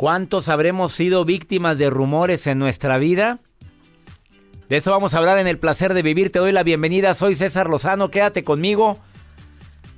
¿Cuántos 0.00 0.48
habremos 0.48 0.94
sido 0.94 1.26
víctimas 1.26 1.76
de 1.76 1.90
rumores 1.90 2.46
en 2.46 2.58
nuestra 2.58 2.96
vida? 2.96 3.38
De 4.70 4.78
eso 4.78 4.92
vamos 4.92 5.12
a 5.12 5.18
hablar 5.18 5.36
en 5.36 5.46
el 5.46 5.58
placer 5.58 5.92
de 5.92 6.00
vivir. 6.00 6.32
Te 6.32 6.38
doy 6.38 6.52
la 6.52 6.62
bienvenida. 6.62 7.12
Soy 7.12 7.34
César 7.34 7.68
Lozano. 7.68 8.10
Quédate 8.10 8.42
conmigo. 8.42 8.98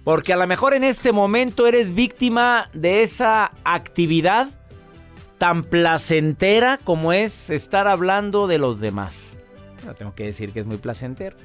Porque 0.03 0.33
a 0.33 0.37
lo 0.37 0.45
mejor 0.49 0.75
en 0.75 0.83
este 0.83 1.13
momento 1.13 1.69
eres 1.69 1.95
víctima 1.95 2.69
de 2.73 3.05
esa 3.05 3.53
actividad 3.63 4.49
tan 5.39 5.63
placentera 5.63 6.81
como 6.83 7.13
es 7.13 7.49
estar 7.49 7.87
hablando 7.87 8.49
de 8.49 8.59
los 8.59 8.81
demás. 8.81 9.39
No 9.87 9.95
tengo 9.95 10.17
que 10.17 10.25
decir 10.25 10.53
que 10.53 10.59
es 10.59 10.67
muy 10.67 10.79
placentero. 10.79 11.37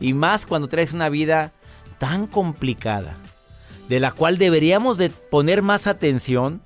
Y 0.00 0.14
más 0.14 0.46
cuando 0.46 0.66
traes 0.66 0.92
una 0.94 1.10
vida 1.10 1.52
tan 1.98 2.26
complicada, 2.26 3.16
de 3.88 4.00
la 4.00 4.10
cual 4.10 4.36
deberíamos 4.36 4.98
de 4.98 5.10
poner 5.10 5.62
más 5.62 5.86
atención 5.86 6.60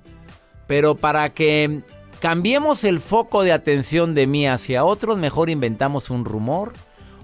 pero 0.69 0.93
para 0.93 1.33
que 1.33 1.81
cambiemos 2.19 2.83
el 2.83 2.99
foco 2.99 3.41
de 3.41 3.51
atención 3.51 4.13
de 4.13 4.27
mí 4.27 4.47
hacia 4.47 4.85
otros, 4.85 5.17
mejor 5.17 5.49
inventamos 5.49 6.11
un 6.11 6.25
rumor 6.25 6.73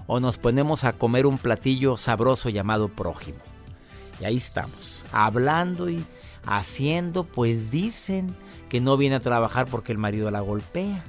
o 0.08 0.18
nos 0.18 0.36
ponemos 0.36 0.82
a 0.82 0.94
comer 0.94 1.26
un 1.26 1.38
platillo 1.38 1.96
sabroso 1.96 2.48
llamado 2.48 2.88
prójimo. 2.88 3.38
Y 4.20 4.24
ahí 4.24 4.36
estamos, 4.36 5.06
hablando 5.12 5.88
y 5.88 6.04
haciendo, 6.44 7.22
pues 7.22 7.70
dicen 7.70 8.34
que 8.68 8.80
no 8.80 8.96
viene 8.96 9.14
a 9.14 9.20
trabajar 9.20 9.68
porque 9.68 9.92
el 9.92 9.98
marido 9.98 10.28
la 10.32 10.40
golpea. 10.40 11.04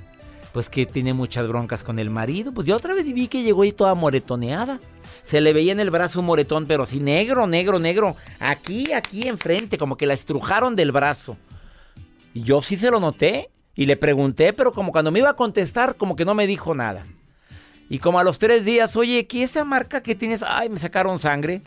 Pues 0.54 0.70
que 0.70 0.86
tiene 0.86 1.14
muchas 1.14 1.48
broncas 1.48 1.84
con 1.84 1.98
el 1.98 2.12
marido. 2.12 2.52
Pues 2.52 2.68
yo 2.68 2.76
otra 2.76 2.94
vez 2.94 3.12
vi 3.12 3.28
que 3.28 3.42
llegó 3.42 3.64
ahí 3.64 3.72
toda 3.72 3.96
moretoneada. 3.96 4.80
Se 5.24 5.42
le 5.42 5.54
veía 5.54 5.72
en 5.72 5.80
el 5.80 5.90
brazo 5.90 6.20
un 6.20 6.28
moretón, 6.28 6.68
pero 6.68 6.84
así 6.84 7.00
negro, 7.00 7.48
negro, 7.48 7.80
negro. 7.80 8.16
Aquí, 8.40 8.94
aquí 8.94 9.28
enfrente, 9.28 9.80
como 9.80 9.98
que 9.98 10.06
la 10.06 10.14
estrujaron 10.14 10.76
del 10.76 10.92
brazo. 10.92 11.36
Yo 12.44 12.62
sí 12.62 12.78
se 12.78 12.92
lo 12.92 13.00
noté 13.00 13.50
y 13.76 13.86
le 13.86 13.98
pregunté, 13.98 14.54
pero 14.54 14.72
como 14.72 14.92
cuando 14.92 15.12
me 15.12 15.20
iba 15.20 15.30
a 15.30 15.36
contestar, 15.36 15.96
como 15.96 16.16
que 16.16 16.26
no 16.26 16.34
me 16.34 16.48
dijo 16.48 16.74
nada. 16.76 17.06
Y 17.90 18.00
como 18.00 18.20
a 18.20 18.24
los 18.24 18.40
tres 18.40 18.66
días, 18.66 18.96
oye, 18.96 19.28
¿qué 19.28 19.44
esa 19.44 19.64
marca 19.64 20.02
que 20.02 20.16
tienes? 20.16 20.44
Ay, 20.46 20.70
me 20.70 20.78
sacaron 20.78 21.20
sangre. 21.20 21.62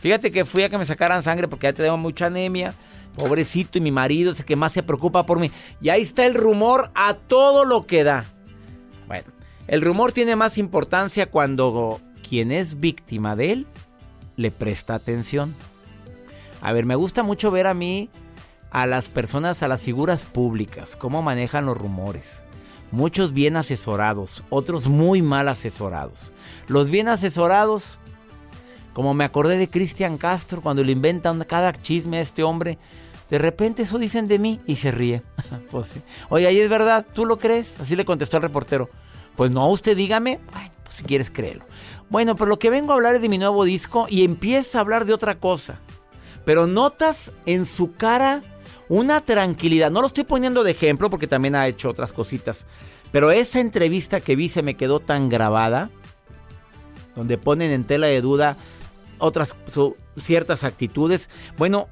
Fíjate 0.00 0.32
que 0.32 0.44
fui 0.44 0.62
a 0.62 0.70
que 0.70 0.78
me 0.78 0.86
sacaran 0.86 1.22
sangre 1.22 1.46
porque 1.46 1.66
ya 1.66 1.72
tengo 1.74 1.96
mucha 1.98 2.26
anemia. 2.26 2.74
Pobrecito, 3.16 3.76
y 3.76 3.80
mi 3.80 3.90
marido 3.90 4.32
es 4.32 4.38
el 4.38 4.44
que 4.46 4.56
más 4.56 4.72
se 4.72 4.82
preocupa 4.82 5.26
por 5.26 5.40
mí. 5.40 5.50
Y 5.82 5.90
ahí 5.90 6.02
está 6.02 6.24
el 6.24 6.34
rumor 6.34 6.90
a 6.94 7.14
todo 7.14 7.64
lo 7.64 7.86
que 7.86 8.04
da. 8.04 8.24
Bueno, 9.06 9.26
el 9.66 9.82
rumor 9.82 10.12
tiene 10.12 10.36
más 10.36 10.56
importancia 10.56 11.26
cuando 11.26 12.00
quien 12.26 12.50
es 12.52 12.80
víctima 12.80 13.36
de 13.36 13.52
él 13.52 13.66
le 14.36 14.50
presta 14.50 14.94
atención. 14.94 15.54
A 16.62 16.72
ver, 16.72 16.86
me 16.86 16.94
gusta 16.94 17.22
mucho 17.22 17.50
ver 17.50 17.66
a 17.66 17.74
mí 17.74 18.08
a 18.70 18.86
las 18.86 19.08
personas, 19.08 19.62
a 19.62 19.68
las 19.68 19.82
figuras 19.82 20.26
públicas, 20.26 20.96
cómo 20.96 21.22
manejan 21.22 21.66
los 21.66 21.76
rumores. 21.76 22.42
Muchos 22.92 23.32
bien 23.32 23.56
asesorados, 23.56 24.42
otros 24.50 24.88
muy 24.88 25.22
mal 25.22 25.48
asesorados. 25.48 26.32
Los 26.66 26.90
bien 26.90 27.08
asesorados, 27.08 27.98
como 28.92 29.14
me 29.14 29.24
acordé 29.24 29.58
de 29.58 29.68
Cristian 29.68 30.18
Castro 30.18 30.60
cuando 30.60 30.82
le 30.82 30.92
inventan 30.92 31.44
cada 31.44 31.72
chisme 31.72 32.18
a 32.18 32.22
este 32.22 32.42
hombre, 32.42 32.78
de 33.30 33.38
repente 33.38 33.82
eso 33.82 33.98
dicen 33.98 34.26
de 34.26 34.40
mí 34.40 34.60
y 34.66 34.76
se 34.76 34.90
ríe. 34.90 35.22
pues 35.70 35.94
Oye, 36.28 36.46
ahí 36.46 36.58
es 36.58 36.68
verdad, 36.68 37.06
¿tú 37.12 37.26
lo 37.26 37.38
crees? 37.38 37.78
Así 37.78 37.94
le 37.94 38.04
contestó 38.04 38.38
el 38.38 38.42
reportero. 38.42 38.90
Pues 39.36 39.52
no, 39.52 39.68
usted 39.70 39.96
dígame, 39.96 40.40
pues 40.82 40.96
si 40.96 41.04
quieres 41.04 41.30
créelo. 41.30 41.64
Bueno, 42.08 42.34
pero 42.34 42.48
lo 42.48 42.58
que 42.58 42.70
vengo 42.70 42.92
a 42.92 42.96
hablar 42.96 43.14
es 43.14 43.22
de 43.22 43.28
mi 43.28 43.38
nuevo 43.38 43.64
disco 43.64 44.06
y 44.10 44.24
empieza 44.24 44.78
a 44.78 44.80
hablar 44.80 45.04
de 45.04 45.14
otra 45.14 45.38
cosa. 45.38 45.78
Pero 46.44 46.66
notas 46.66 47.32
en 47.46 47.66
su 47.66 47.92
cara 47.92 48.42
una 48.90 49.20
tranquilidad. 49.20 49.90
No 49.90 50.00
lo 50.00 50.08
estoy 50.08 50.24
poniendo 50.24 50.64
de 50.64 50.72
ejemplo 50.72 51.08
porque 51.08 51.28
también 51.28 51.54
ha 51.54 51.66
hecho 51.68 51.88
otras 51.88 52.12
cositas. 52.12 52.66
Pero 53.12 53.30
esa 53.30 53.60
entrevista 53.60 54.20
que 54.20 54.36
vi 54.36 54.48
se 54.48 54.62
me 54.62 54.74
quedó 54.74 54.98
tan 54.98 55.28
grabada, 55.28 55.90
donde 57.14 57.38
ponen 57.38 57.70
en 57.70 57.84
tela 57.84 58.08
de 58.08 58.20
duda 58.20 58.56
otras 59.18 59.54
ciertas 60.16 60.64
actitudes. 60.64 61.30
Bueno, 61.56 61.88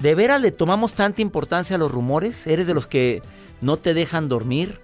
¿de 0.00 0.14
veras 0.14 0.40
le 0.40 0.50
tomamos 0.50 0.94
tanta 0.94 1.20
importancia 1.20 1.76
a 1.76 1.78
los 1.78 1.92
rumores? 1.92 2.46
¿Eres 2.46 2.66
de 2.66 2.74
los 2.74 2.86
que 2.86 3.22
no 3.60 3.76
te 3.76 3.92
dejan 3.92 4.30
dormir? 4.30 4.80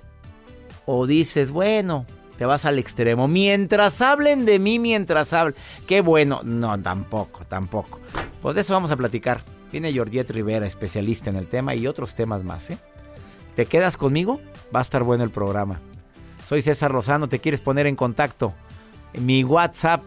¿O 0.84 1.06
dices, 1.06 1.53
bueno, 1.53 2.05
te 2.37 2.45
vas 2.45 2.66
al 2.66 2.78
extremo? 2.78 3.28
Mientras 3.28 4.03
hablen 4.03 4.45
de 4.45 4.59
mí, 4.59 4.78
mientras 4.78 5.33
hablen. 5.33 5.54
Qué 5.86 6.03
bueno. 6.03 6.42
No, 6.45 6.78
tampoco, 6.83 7.47
tampoco. 7.47 7.98
Pues 8.42 8.54
de 8.54 8.60
eso 8.60 8.75
vamos 8.75 8.91
a 8.91 8.97
platicar. 8.97 9.55
Viene 9.77 9.93
Georgette 9.93 10.31
Rivera, 10.31 10.67
especialista 10.67 11.28
en 11.28 11.37
el 11.37 11.49
tema 11.49 11.75
y 11.75 11.87
otros 11.87 12.15
temas 12.15 12.43
más. 12.43 12.71
¿eh? 12.71 12.78
¿Te 13.57 13.67
quedas 13.67 13.99
conmigo? 13.99 14.41
Va 14.75 14.78
a 14.78 14.83
estar 14.83 15.03
bueno 15.03 15.23
el 15.23 15.28
programa. 15.28 15.83
Soy 16.43 16.63
César 16.63 16.93
Lozano, 16.93 17.27
¿te 17.27 17.41
quieres 17.41 17.61
poner 17.61 17.87
en 17.87 17.95
contacto? 17.95 18.55
Mi 19.13 19.45
WhatsApp 19.45 20.07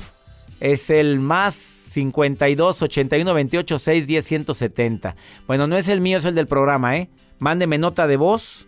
es 0.60 0.89
el 0.89 1.19
más 1.19 1.54
52 1.54 2.81
81 2.81 3.31
28 3.31 3.77
6 3.77 4.07
10 4.07 4.25
170. 4.25 5.16
Bueno, 5.45 5.68
no 5.68 5.77
es 5.77 5.88
el 5.88 6.01
mío, 6.01 6.18
es 6.18 6.25
el 6.25 6.33
del 6.33 6.48
programa, 6.48 6.98
¿eh? 6.98 7.12
Mándeme 7.38 7.77
nota 7.77 8.07
de 8.07 8.18
voz 8.18 8.68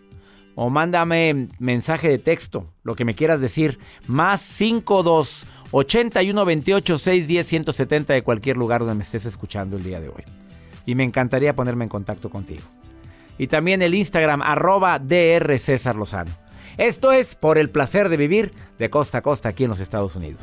o 0.54 0.70
mándame 0.70 1.48
mensaje 1.58 2.10
de 2.10 2.18
texto, 2.18 2.72
lo 2.84 2.94
que 2.94 3.04
me 3.04 3.16
quieras 3.16 3.40
decir. 3.40 3.80
Más 4.06 4.40
52 4.40 5.46
81 5.72 6.44
28 6.44 6.96
6 6.96 7.26
10 7.26 7.46
170 7.48 8.12
de 8.12 8.22
cualquier 8.22 8.56
lugar 8.56 8.82
donde 8.82 8.94
me 8.94 9.02
estés 9.02 9.26
escuchando 9.26 9.76
el 9.76 9.82
día 9.82 10.00
de 10.00 10.08
hoy 10.08 10.22
y 10.86 10.94
me 10.94 11.04
encantaría 11.04 11.54
ponerme 11.54 11.84
en 11.84 11.90
contacto 11.90 12.30
contigo. 12.30 12.62
Y 13.38 13.46
también 13.46 13.82
el 13.82 13.94
Instagram 13.94 14.42
arroba 14.42 14.98
DR 14.98 15.58
César 15.58 15.96
Lozano. 15.96 16.30
Esto 16.76 17.12
es 17.12 17.34
por 17.34 17.58
el 17.58 17.70
placer 17.70 18.08
de 18.08 18.16
vivir 18.16 18.52
de 18.78 18.90
costa 18.90 19.18
a 19.18 19.22
costa 19.22 19.48
aquí 19.50 19.64
en 19.64 19.70
los 19.70 19.80
Estados 19.80 20.16
Unidos 20.16 20.42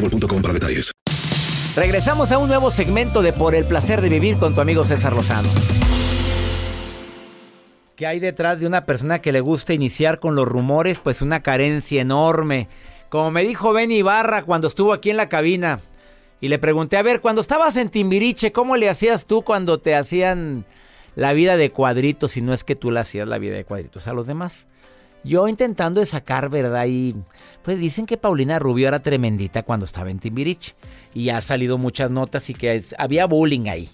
para 0.00 0.54
detalles. 0.54 0.92
Regresamos 1.76 2.30
a 2.32 2.38
un 2.38 2.48
nuevo 2.48 2.70
segmento 2.70 3.22
de 3.22 3.32
Por 3.32 3.54
el 3.54 3.64
placer 3.64 4.00
de 4.00 4.08
vivir 4.08 4.38
con 4.38 4.54
tu 4.54 4.60
amigo 4.60 4.84
César 4.84 5.12
Lozano. 5.12 5.48
¿Qué 7.96 8.06
hay 8.06 8.18
detrás 8.18 8.60
de 8.60 8.66
una 8.66 8.86
persona 8.86 9.20
que 9.20 9.32
le 9.32 9.40
gusta 9.40 9.72
iniciar 9.72 10.18
con 10.18 10.34
los 10.34 10.46
rumores? 10.46 10.98
Pues 10.98 11.22
una 11.22 11.42
carencia 11.42 12.00
enorme. 12.00 12.68
Como 13.08 13.30
me 13.30 13.44
dijo 13.44 13.72
Benny 13.72 13.96
Ibarra 13.98 14.42
cuando 14.42 14.66
estuvo 14.66 14.92
aquí 14.92 15.10
en 15.10 15.16
la 15.16 15.28
cabina. 15.28 15.80
Y 16.40 16.48
le 16.48 16.58
pregunté, 16.58 16.96
a 16.96 17.02
ver, 17.02 17.20
cuando 17.20 17.40
estabas 17.40 17.76
en 17.76 17.88
Timbiriche, 17.88 18.52
¿cómo 18.52 18.76
le 18.76 18.88
hacías 18.88 19.26
tú 19.26 19.42
cuando 19.42 19.78
te 19.78 19.94
hacían 19.94 20.64
la 21.14 21.32
vida 21.32 21.56
de 21.56 21.70
cuadritos 21.70 22.32
si 22.32 22.42
no 22.42 22.52
es 22.52 22.64
que 22.64 22.74
tú 22.74 22.90
le 22.90 23.00
hacías 23.00 23.28
la 23.28 23.38
vida 23.38 23.54
de 23.54 23.64
cuadritos 23.64 24.08
a 24.08 24.12
los 24.12 24.26
demás? 24.26 24.66
Yo 25.24 25.48
intentando 25.48 26.00
de 26.00 26.06
sacar, 26.06 26.50
¿verdad? 26.50 26.86
Y 26.86 27.16
pues 27.62 27.78
dicen 27.78 28.04
que 28.04 28.18
Paulina 28.18 28.58
Rubio 28.58 28.88
era 28.88 29.00
tremendita 29.00 29.62
cuando 29.62 29.86
estaba 29.86 30.10
en 30.10 30.18
Timbiriche. 30.18 30.74
Y 31.14 31.30
ha 31.30 31.40
salido 31.40 31.78
muchas 31.78 32.10
notas 32.10 32.50
y 32.50 32.54
que 32.54 32.84
había 32.98 33.26
bullying 33.26 33.68
ahí. 33.68 33.88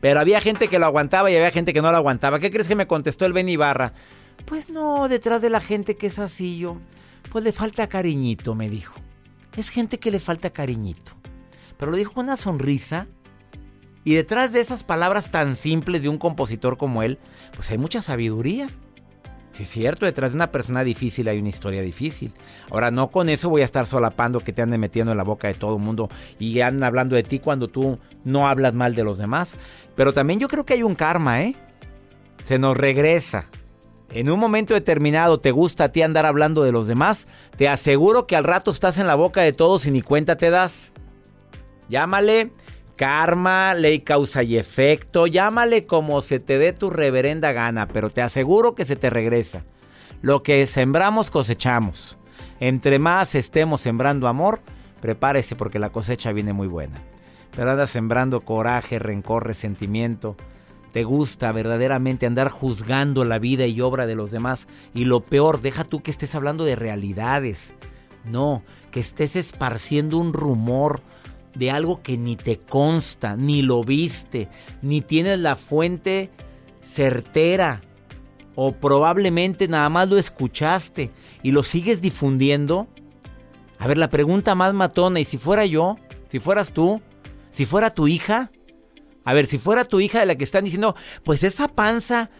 Pero 0.00 0.20
había 0.20 0.40
gente 0.40 0.68
que 0.68 0.78
lo 0.78 0.86
aguantaba 0.86 1.30
y 1.30 1.36
había 1.36 1.50
gente 1.50 1.74
que 1.74 1.82
no 1.82 1.90
lo 1.90 1.98
aguantaba. 1.98 2.38
¿Qué 2.38 2.50
crees 2.50 2.68
que 2.68 2.74
me 2.74 2.86
contestó 2.86 3.26
el 3.26 3.34
Ben 3.34 3.48
Ibarra? 3.48 3.92
Pues 4.46 4.70
no, 4.70 5.08
detrás 5.08 5.42
de 5.42 5.50
la 5.50 5.60
gente 5.60 5.96
que 5.96 6.06
es 6.06 6.18
así 6.18 6.58
yo, 6.58 6.78
pues 7.30 7.44
le 7.44 7.52
falta 7.52 7.86
cariñito, 7.86 8.54
me 8.54 8.70
dijo. 8.70 8.94
Es 9.56 9.68
gente 9.68 9.98
que 9.98 10.10
le 10.10 10.18
falta 10.18 10.50
cariñito. 10.50 11.12
Pero 11.76 11.90
lo 11.90 11.98
dijo 11.98 12.12
con 12.14 12.24
una 12.24 12.38
sonrisa. 12.38 13.06
Y 14.02 14.14
detrás 14.14 14.52
de 14.52 14.60
esas 14.60 14.82
palabras 14.82 15.30
tan 15.30 15.56
simples 15.56 16.02
de 16.02 16.08
un 16.08 16.16
compositor 16.16 16.78
como 16.78 17.02
él, 17.02 17.18
pues 17.54 17.70
hay 17.70 17.76
mucha 17.76 18.00
sabiduría. 18.00 18.70
Sí, 19.60 19.64
es 19.64 19.68
cierto, 19.68 20.06
detrás 20.06 20.32
de 20.32 20.36
una 20.36 20.50
persona 20.50 20.82
difícil 20.84 21.28
hay 21.28 21.38
una 21.38 21.50
historia 21.50 21.82
difícil. 21.82 22.32
Ahora, 22.70 22.90
no 22.90 23.10
con 23.10 23.28
eso 23.28 23.50
voy 23.50 23.60
a 23.60 23.66
estar 23.66 23.84
solapando 23.84 24.40
que 24.40 24.54
te 24.54 24.62
anden 24.62 24.80
metiendo 24.80 25.12
en 25.12 25.18
la 25.18 25.22
boca 25.22 25.48
de 25.48 25.54
todo 25.54 25.76
el 25.76 25.82
mundo 25.82 26.08
y 26.38 26.60
andan 26.62 26.84
hablando 26.84 27.14
de 27.14 27.24
ti 27.24 27.40
cuando 27.40 27.68
tú 27.68 27.98
no 28.24 28.48
hablas 28.48 28.72
mal 28.72 28.94
de 28.94 29.04
los 29.04 29.18
demás. 29.18 29.58
Pero 29.96 30.14
también 30.14 30.40
yo 30.40 30.48
creo 30.48 30.64
que 30.64 30.72
hay 30.72 30.82
un 30.82 30.94
karma, 30.94 31.42
¿eh? 31.42 31.56
Se 32.44 32.58
nos 32.58 32.74
regresa. 32.74 33.48
En 34.10 34.30
un 34.30 34.40
momento 34.40 34.72
determinado 34.72 35.40
te 35.40 35.50
gusta 35.50 35.84
a 35.84 35.92
ti 35.92 36.00
andar 36.00 36.24
hablando 36.24 36.62
de 36.62 36.72
los 36.72 36.86
demás, 36.86 37.26
te 37.58 37.68
aseguro 37.68 38.26
que 38.26 38.36
al 38.36 38.44
rato 38.44 38.70
estás 38.70 38.96
en 38.96 39.06
la 39.06 39.14
boca 39.14 39.42
de 39.42 39.52
todos 39.52 39.84
y 39.86 39.90
ni 39.90 40.00
cuenta 40.00 40.36
te 40.36 40.48
das. 40.48 40.94
Llámale 41.90 42.50
karma, 43.00 43.72
ley 43.72 44.00
causa 44.00 44.42
y 44.42 44.58
efecto, 44.58 45.26
llámale 45.26 45.86
como 45.86 46.20
se 46.20 46.38
te 46.38 46.58
dé 46.58 46.74
tu 46.74 46.90
reverenda 46.90 47.50
gana, 47.52 47.88
pero 47.88 48.10
te 48.10 48.20
aseguro 48.20 48.74
que 48.74 48.84
se 48.84 48.94
te 48.94 49.08
regresa. 49.08 49.64
Lo 50.20 50.42
que 50.42 50.66
sembramos 50.66 51.30
cosechamos. 51.30 52.18
Entre 52.60 52.98
más 52.98 53.34
estemos 53.34 53.80
sembrando 53.80 54.28
amor, 54.28 54.60
prepárese 55.00 55.56
porque 55.56 55.78
la 55.78 55.88
cosecha 55.88 56.32
viene 56.32 56.52
muy 56.52 56.68
buena. 56.68 57.02
Pero 57.56 57.70
andas 57.70 57.88
sembrando 57.88 58.42
coraje, 58.42 58.98
rencor, 58.98 59.46
resentimiento. 59.46 60.36
Te 60.92 61.04
gusta 61.04 61.52
verdaderamente 61.52 62.26
andar 62.26 62.50
juzgando 62.50 63.24
la 63.24 63.38
vida 63.38 63.64
y 63.64 63.80
obra 63.80 64.06
de 64.06 64.14
los 64.14 64.30
demás. 64.30 64.68
Y 64.92 65.06
lo 65.06 65.22
peor, 65.22 65.62
deja 65.62 65.84
tú 65.84 66.02
que 66.02 66.10
estés 66.10 66.34
hablando 66.34 66.66
de 66.66 66.76
realidades. 66.76 67.72
No, 68.26 68.62
que 68.90 69.00
estés 69.00 69.36
esparciendo 69.36 70.18
un 70.18 70.34
rumor, 70.34 71.00
de 71.54 71.70
algo 71.70 72.02
que 72.02 72.16
ni 72.16 72.36
te 72.36 72.58
consta, 72.58 73.36
ni 73.36 73.62
lo 73.62 73.82
viste, 73.82 74.48
ni 74.82 75.00
tienes 75.00 75.38
la 75.38 75.56
fuente 75.56 76.30
certera 76.80 77.80
o 78.54 78.72
probablemente 78.72 79.68
nada 79.68 79.88
más 79.88 80.08
lo 80.08 80.18
escuchaste 80.18 81.10
y 81.42 81.50
lo 81.52 81.62
sigues 81.62 82.00
difundiendo. 82.00 82.88
A 83.78 83.86
ver, 83.86 83.98
la 83.98 84.10
pregunta 84.10 84.54
más 84.54 84.74
matona, 84.74 85.20
¿y 85.20 85.24
si 85.24 85.38
fuera 85.38 85.64
yo? 85.64 85.96
¿Si 86.28 86.38
fueras 86.38 86.72
tú? 86.72 87.00
¿Si 87.50 87.66
fuera 87.66 87.90
tu 87.90 88.06
hija? 88.06 88.50
A 89.24 89.32
ver, 89.32 89.46
si 89.46 89.58
fuera 89.58 89.84
tu 89.84 90.00
hija 90.00 90.20
de 90.20 90.26
la 90.26 90.34
que 90.36 90.44
están 90.44 90.64
diciendo, 90.64 90.94
pues 91.24 91.44
esa 91.44 91.68
panza 91.68 92.30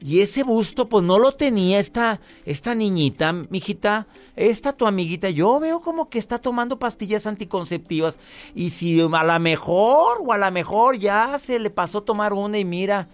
y 0.00 0.20
ese 0.20 0.44
busto, 0.44 0.88
pues 0.88 1.04
no 1.04 1.18
lo 1.18 1.32
tenía 1.32 1.80
esta, 1.80 2.20
esta 2.46 2.74
niñita, 2.74 3.32
mijita, 3.32 4.06
esta 4.36 4.72
tu 4.72 4.86
amiguita. 4.86 5.28
Yo 5.30 5.58
veo 5.58 5.80
como 5.80 6.08
que 6.08 6.20
está 6.20 6.38
tomando 6.38 6.78
pastillas 6.78 7.26
anticonceptivas. 7.26 8.18
Y 8.54 8.70
si 8.70 9.00
a 9.00 9.24
la 9.24 9.38
mejor, 9.40 10.18
o 10.24 10.32
a 10.32 10.38
la 10.38 10.52
mejor 10.52 10.98
ya 10.98 11.36
se 11.38 11.58
le 11.58 11.70
pasó 11.70 12.02
tomar 12.02 12.32
una 12.32 12.58
y 12.58 12.64
mira, 12.64 13.08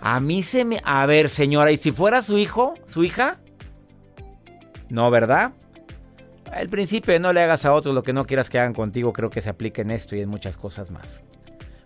a 0.00 0.20
mí 0.20 0.44
se 0.44 0.64
me... 0.64 0.80
A 0.84 1.04
ver, 1.06 1.28
señora, 1.30 1.72
¿y 1.72 1.78
si 1.78 1.90
fuera 1.90 2.22
su 2.22 2.38
hijo, 2.38 2.74
su 2.86 3.02
hija? 3.02 3.40
No, 4.88 5.10
¿verdad? 5.10 5.52
El 6.56 6.68
principio 6.68 7.18
no 7.18 7.32
le 7.32 7.42
hagas 7.42 7.64
a 7.64 7.72
otros 7.72 7.92
lo 7.94 8.04
que 8.04 8.12
no 8.12 8.24
quieras 8.24 8.50
que 8.50 8.58
hagan 8.58 8.74
contigo, 8.74 9.12
creo 9.12 9.30
que 9.30 9.40
se 9.40 9.50
aplica 9.50 9.82
en 9.82 9.90
esto 9.90 10.14
y 10.14 10.20
en 10.20 10.28
muchas 10.28 10.56
cosas 10.56 10.92
más. 10.92 11.22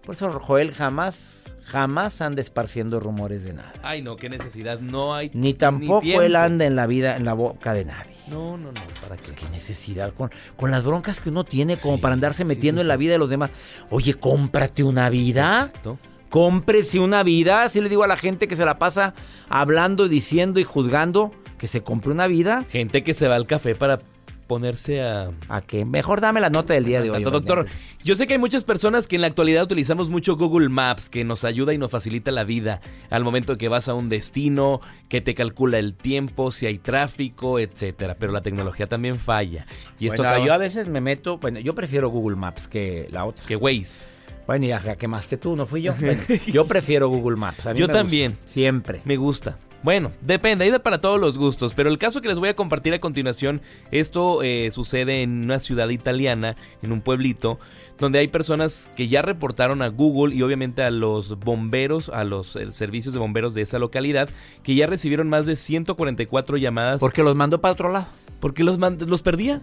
Por 0.05 0.15
eso 0.15 0.31
Joel 0.39 0.73
jamás, 0.73 1.57
jamás 1.65 2.21
anda 2.21 2.43
esparciendo 2.43 3.01
rumores 3.01 3.43
de 3.43 3.55
nada. 3.55 3.73
Ay, 3.83 4.03
no, 4.03 4.17
qué 4.17 4.29
necesidad, 4.29 4.79
no 4.81 5.15
hay. 5.15 5.31
Ni 5.33 5.55
tampoco 5.55 6.23
él 6.23 6.37
anda 6.37 6.67
en 6.67 6.77
la 6.77 6.87
vida, 6.87 7.17
en 7.17 7.25
la 7.25 7.33
boca 7.33 7.73
de 7.73 7.87
nadie. 7.87 8.15
No, 8.29 8.57
no, 8.59 8.73
no, 8.73 8.81
¿para 9.03 9.17
qué? 9.17 9.29
Pues 9.29 9.41
qué 9.41 9.49
necesidad 9.51 10.13
con, 10.13 10.31
con 10.57 10.71
las 10.71 10.85
broncas 10.85 11.21
que 11.21 11.31
uno 11.31 11.45
tiene 11.45 11.77
como 11.77 12.01
para 12.01 12.15
andarse 12.15 12.45
metiendo 12.45 12.81
en 12.81 12.89
la 12.89 12.97
vida 12.97 13.13
de 13.13 13.19
los 13.19 13.31
demás. 13.31 13.51
Oye, 13.91 14.15
cómprate 14.15 14.83
una 14.83 15.09
vida. 15.09 15.67
Exacto. 15.67 15.99
Cómprese 16.29 17.01
una 17.01 17.23
vida. 17.23 17.63
Así 17.63 17.81
le 17.81 17.89
digo 17.89 18.03
a 18.03 18.09
la 18.09 18.17
gente 18.17 18.49
que 18.49 18.57
se 18.57 18.65
la 18.65 18.79
pasa 18.79 19.15
hablando, 19.49 20.09
diciendo 20.09 20.61
y 20.61 20.65
juzgando 20.65 21.33
que 21.59 21.69
se 21.69 21.83
compre 21.83 22.13
una 22.13 22.27
vida. 22.27 22.65
Gente 22.69 23.03
que 23.03 23.15
se 23.15 23.29
va 23.29 23.37
al 23.37 23.47
café 23.47 23.75
para 23.75 23.99
ponerse 24.47 25.03
a... 25.03 25.31
¿A 25.49 25.61
qué? 25.63 25.85
Mejor 25.85 26.21
dame 26.21 26.41
la 26.41 26.51
nota 26.51 26.75
del 26.75 26.85
día 26.85 27.03
de 27.03 27.11
hoy. 27.11 27.23
Doctor, 27.23 27.67
yo 28.03 28.15
sé 28.15 28.27
que 28.27 28.35
hay 28.35 28.39
muchas 28.39 28.65
personas 28.65 29.09
que 29.09 29.17
en 29.17 29.23
la 29.23 29.29
actualidad 29.29 29.65
utilizamos 29.65 30.11
mucho 30.11 30.37
Google 30.37 30.69
Maps, 30.69 31.09
que 31.09 31.25
nos 31.25 31.45
ayuda 31.45 31.73
y 31.75 31.79
nos 31.79 31.91
facilita 31.91 32.31
la 32.31 32.45
vida 32.45 32.81
al 33.11 33.25
momento 33.25 33.59
que 33.59 33.69
vas 33.69 33.89
a 33.89 33.95
un 33.95 34.09
destino, 34.09 34.81
que 35.09 35.21
te 35.21 35.35
calcula 35.35 35.79
el 35.79 35.95
tiempo, 35.95 36.51
si 36.51 36.67
hay 36.67 36.79
tráfico, 36.79 37.59
etcétera. 37.59 38.17
Pero 38.19 38.33
la 38.33 38.43
tecnología 38.43 38.87
también 38.87 39.19
falla. 39.19 39.67
Y 39.99 40.09
esto 40.09 40.23
yo 40.45 40.53
a 40.53 40.59
veces 40.59 40.89
me 40.89 41.01
meto, 41.01 41.39
bueno, 41.39 41.61
yo 41.61 41.75
prefiero 41.75 42.09
Google 42.09 42.37
Maps 42.37 42.69
que 42.69 43.09
la 43.11 43.25
otra. 43.25 43.47
Que 43.47 43.57
Waze. 43.57 44.09
Bueno, 44.47 44.67
ya 44.67 44.97
quemaste 44.97 45.39
tú, 45.39 45.57
no 45.57 45.67
fui 45.67 45.83
yo. 45.83 45.95
yo 46.47 46.67
prefiero 46.67 47.09
Google 47.09 47.37
Maps. 47.37 47.65
yo 47.75 47.89
también. 47.89 48.37
Siempre. 48.45 49.01
Me 49.05 49.17
gusta. 49.17 49.59
Bueno, 49.85 50.13
depende, 50.23 50.65
hay 50.65 50.71
de 50.71 50.81
para 50.81 51.03
todos 51.03 51.21
los 51.21 51.37
gustos, 51.37 51.75
pero 51.75 51.91
el 51.91 51.99
caso 51.99 52.23
que 52.23 52.29
les 52.29 52.39
voy 52.39 52.49
a 52.49 52.57
compartir 52.57 52.95
a 52.95 53.01
continuación, 53.01 53.61
esto 53.91 54.43
eh, 54.43 54.71
sucede 54.71 55.21
en 55.21 55.45
una 55.45 55.61
ciudad 55.61 55.91
italiana, 55.91 56.57
en 56.81 56.91
un 56.91 57.03
pueblito, 57.03 57.59
donde 57.99 58.19
hay 58.19 58.29
personas 58.29 58.91
que 58.97 59.09
ya 59.09 59.21
reportaron 59.21 59.83
a 59.83 59.89
Google 59.89 60.35
y 60.35 60.41
obviamente 60.41 60.83
a 60.83 60.91
los 60.91 61.39
bomberos, 61.39 62.09
a 62.09 62.25
los 62.25 62.57
eh, 62.57 62.71
servicios 62.71 63.13
de 63.13 63.21
bomberos 63.21 63.53
de 63.53 63.61
esa 63.61 63.79
localidad, 63.79 64.31
que 64.63 64.75
ya 64.75 64.87
recibieron 64.87 65.29
más 65.29 65.45
de 65.45 65.55
144 65.55 66.57
llamadas. 66.57 67.03
Porque 67.03 67.23
los 67.23 67.37
mandó 67.37 67.61
para 67.61 67.73
otro 67.73 67.93
lado. 67.93 68.07
Porque 68.41 68.65
los, 68.65 68.79
los 68.79 69.21
perdía. 69.21 69.61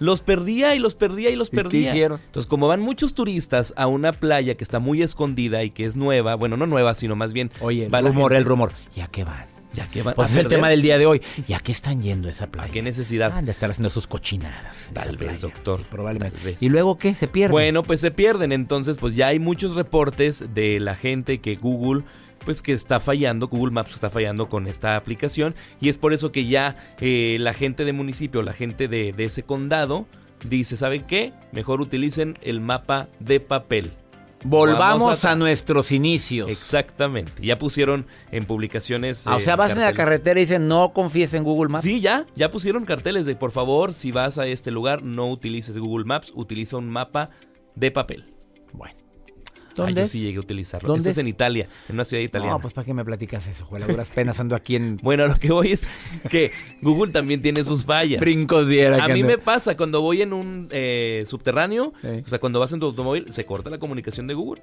Los 0.00 0.22
perdía 0.22 0.74
y 0.74 0.78
los 0.80 0.94
perdía 0.96 1.30
y 1.30 1.36
los 1.36 1.50
perdía. 1.50 1.92
Entonces, 1.94 2.46
como 2.46 2.66
van 2.66 2.80
muchos 2.80 3.14
turistas 3.14 3.72
a 3.76 3.86
una 3.86 4.12
playa 4.12 4.56
que 4.56 4.64
está 4.64 4.80
muy 4.80 5.02
escondida 5.02 5.62
y 5.62 5.70
que 5.70 5.84
es 5.84 5.96
nueva, 5.96 6.34
bueno, 6.34 6.56
no 6.56 6.66
nueva, 6.66 6.94
sino 6.94 7.14
más 7.16 7.32
bien. 7.32 7.50
Oye, 7.60 7.84
el 7.92 8.04
rumor, 8.06 8.34
el 8.34 8.44
rumor. 8.44 8.72
¿Y 8.96 9.00
a 9.00 9.06
qué 9.06 9.24
van? 9.24 9.46
Ya 9.72 9.86
que 9.88 10.02
van 10.02 10.14
Pues 10.16 10.30
es 10.32 10.36
el 10.36 10.48
tema 10.48 10.68
del 10.68 10.82
día 10.82 10.98
de 10.98 11.06
hoy. 11.06 11.22
¿Y 11.46 11.52
a 11.52 11.60
qué 11.60 11.70
están 11.70 12.02
yendo 12.02 12.28
esa 12.28 12.48
playa? 12.48 12.68
¿A 12.68 12.72
qué 12.72 12.82
necesidad? 12.82 13.30
Han 13.32 13.44
de 13.44 13.52
estar 13.52 13.70
haciendo 13.70 13.88
sus 13.90 14.08
cochinadas. 14.08 14.90
Tal 14.92 15.16
vez, 15.16 15.28
playa. 15.28 15.38
doctor, 15.42 15.78
Sí, 15.78 15.86
probablemente. 15.88 16.36
tal 16.36 16.44
vez. 16.46 16.62
¿Y 16.62 16.68
luego 16.70 16.96
qué? 16.96 17.14
¿Se 17.14 17.28
pierde? 17.28 17.52
Bueno, 17.52 17.84
pues 17.84 18.00
se 18.00 18.10
pierden. 18.10 18.50
Entonces, 18.50 18.98
pues 18.98 19.14
ya 19.14 19.28
hay 19.28 19.38
muchos 19.38 19.76
reportes 19.76 20.44
de 20.54 20.80
la 20.80 20.96
gente 20.96 21.38
que 21.40 21.54
Google, 21.54 22.02
pues 22.44 22.62
que 22.62 22.72
está 22.72 23.00
fallando, 23.00 23.48
Google 23.48 23.72
Maps 23.72 23.94
está 23.94 24.10
fallando 24.10 24.48
con 24.48 24.66
esta 24.66 24.96
aplicación. 24.96 25.54
Y 25.80 25.88
es 25.88 25.98
por 25.98 26.12
eso 26.12 26.32
que 26.32 26.46
ya 26.46 26.76
eh, 27.00 27.36
la 27.40 27.54
gente 27.54 27.84
de 27.84 27.92
municipio, 27.92 28.42
la 28.42 28.52
gente 28.52 28.88
de, 28.88 29.12
de 29.12 29.24
ese 29.24 29.42
condado, 29.42 30.06
dice, 30.48 30.76
¿saben 30.76 31.04
qué? 31.04 31.32
Mejor 31.52 31.80
utilicen 31.80 32.38
el 32.42 32.60
mapa 32.60 33.08
de 33.18 33.40
papel. 33.40 33.92
Volvamos 34.42 35.02
Vamos 35.02 35.24
a 35.26 35.36
nuestros 35.36 35.92
inicios. 35.92 36.48
Exactamente. 36.48 37.44
Ya 37.44 37.58
pusieron 37.58 38.06
en 38.32 38.46
publicaciones. 38.46 39.26
Ah, 39.26 39.36
o 39.36 39.38
eh, 39.38 39.40
sea, 39.42 39.56
vas 39.56 39.72
en 39.72 39.80
la 39.80 39.92
carretera 39.92 40.40
y 40.40 40.44
dicen 40.44 40.66
no 40.66 40.92
confíes 40.94 41.34
en 41.34 41.44
Google 41.44 41.68
Maps. 41.68 41.84
Sí, 41.84 42.00
ya, 42.00 42.26
ya 42.34 42.50
pusieron 42.50 42.86
carteles 42.86 43.26
de 43.26 43.36
por 43.36 43.52
favor, 43.52 43.92
si 43.92 44.12
vas 44.12 44.38
a 44.38 44.46
este 44.46 44.70
lugar, 44.70 45.02
no 45.02 45.30
utilices 45.30 45.76
Google 45.76 46.06
Maps, 46.06 46.32
utiliza 46.34 46.78
un 46.78 46.88
mapa 46.88 47.28
de 47.74 47.90
papel. 47.90 48.34
Bueno. 48.72 49.09
Ah, 49.70 49.74
¿Dónde 49.76 49.94
yo 50.00 50.04
es? 50.04 50.10
sí 50.10 50.20
llegué 50.20 50.36
a 50.38 50.40
utilizarlo. 50.40 50.88
¿Dónde 50.88 50.98
Este 51.00 51.10
es 51.10 51.16
es? 51.18 51.22
en 51.22 51.28
Italia, 51.28 51.68
en 51.88 51.94
una 51.94 52.04
ciudad 52.04 52.22
italiana. 52.22 52.52
No, 52.54 52.60
pues 52.60 52.74
¿para 52.74 52.84
qué 52.84 52.92
me 52.94 53.04
platicas 53.04 53.46
eso? 53.46 53.64
Juega, 53.66 53.86
duras 53.86 54.10
penas 54.10 54.38
ando 54.40 54.54
aquí 54.56 54.76
en 54.76 54.96
Bueno, 55.02 55.26
lo 55.26 55.36
que 55.36 55.50
voy 55.52 55.72
es 55.72 55.86
que 56.28 56.52
Google 56.82 57.12
también 57.12 57.42
tiene 57.42 57.62
sus 57.64 57.84
fallas. 57.84 58.20
brincos 58.20 58.68
diera. 58.68 59.04
A 59.04 59.08
mí 59.08 59.20
ando- 59.22 59.26
me 59.26 59.38
pasa 59.38 59.76
cuando 59.76 60.00
voy 60.00 60.22
en 60.22 60.32
un 60.32 60.68
eh, 60.70 61.24
subterráneo, 61.26 61.92
Sí. 62.02 62.22
o 62.24 62.28
sea, 62.28 62.38
cuando 62.38 62.60
vas 62.60 62.72
en 62.72 62.80
tu 62.80 62.86
automóvil, 62.86 63.32
se 63.32 63.44
corta 63.46 63.70
la 63.70 63.78
comunicación 63.78 64.26
de 64.26 64.34
Google. 64.34 64.62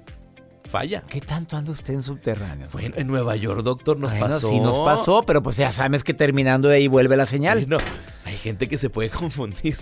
Falla. 0.70 1.02
¿Qué 1.08 1.22
tanto 1.22 1.56
anda 1.56 1.72
usted 1.72 1.94
en 1.94 2.02
subterráneo? 2.02 2.68
Bueno, 2.72 2.94
en 2.98 3.06
Nueva 3.06 3.34
York, 3.36 3.62
doctor, 3.62 3.98
nos 3.98 4.12
Bueno, 4.12 4.26
pasó. 4.34 4.50
sí 4.50 4.60
nos 4.60 4.78
pasó, 4.80 5.22
pero 5.22 5.42
pues 5.42 5.56
ya 5.56 5.72
sabes 5.72 6.04
que 6.04 6.12
terminando 6.12 6.68
de 6.68 6.76
ahí 6.76 6.88
vuelve 6.88 7.16
la 7.16 7.24
señal. 7.24 7.66
No, 7.66 7.78
hay 8.26 8.36
gente 8.36 8.68
que 8.68 8.76
se 8.76 8.90
puede 8.90 9.08
confundir. 9.10 9.78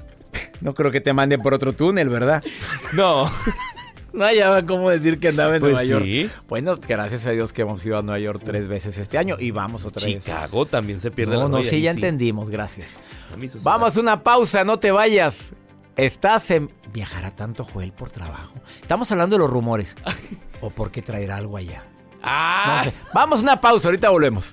No 0.61 0.75
creo 0.75 0.93
que 0.93 1.01
te 1.01 1.13
manden 1.13 1.43
por 1.43 1.55
otro 1.55 1.73
túnel, 1.73 2.09
¿verdad? 2.09 2.45
No. 2.95 3.29
No 4.13 4.25
hallaba 4.25 4.65
cómo 4.65 4.89
decir 4.91 5.19
que 5.21 5.29
andaba 5.29 5.55
en 5.57 5.61
Pues 5.61 5.73
Nueva 5.73 5.85
York. 5.85 6.05
sí. 6.05 6.31
Bueno, 6.49 6.77
gracias 6.89 7.27
a 7.27 7.31
Dios 7.33 7.53
que 7.53 7.63
hemos 7.63 7.85
ido 7.85 7.99
a 7.99 8.03
Nueva 8.03 8.19
York 8.19 8.41
tres 8.45 8.69
veces 8.69 8.97
este 8.99 9.19
año 9.19 9.37
y 9.39 9.51
vamos 9.51 9.85
otra 9.85 10.05
vez. 10.05 10.25
Chicago 10.25 10.65
también 10.67 11.01
se 11.01 11.11
pierde 11.11 11.35
No, 11.35 11.43
la 11.45 11.49
no, 11.49 11.65
sí, 11.65 11.81
ya 11.83 11.91
entendimos, 11.91 12.49
gracias. 12.49 12.99
Vamos 13.63 13.97
a 13.97 14.01
una 14.01 14.23
pausa, 14.23 14.65
no 14.65 14.79
te 14.79 14.91
vayas. 14.91 15.53
Estás 15.97 16.51
en... 16.51 16.71
¿Viajará 16.93 17.31
tanto 17.31 17.65
Joel 17.65 17.93
por 17.93 18.11
trabajo? 18.11 18.55
Estamos 18.81 19.11
hablando 19.13 19.37
de 19.37 19.41
los 19.41 19.51
rumores. 19.51 19.97
¿O 20.61 20.71
porque 20.71 21.03
traerá 21.03 21.37
algo 21.37 21.57
allá? 21.57 21.85
¡Ah! 22.23 22.77
No 22.79 22.85
sé. 22.85 22.93
Vamos 23.15 23.41
a 23.41 23.43
una 23.43 23.61
pausa, 23.61 23.89
ahorita 23.89 24.09
volvemos. 24.11 24.53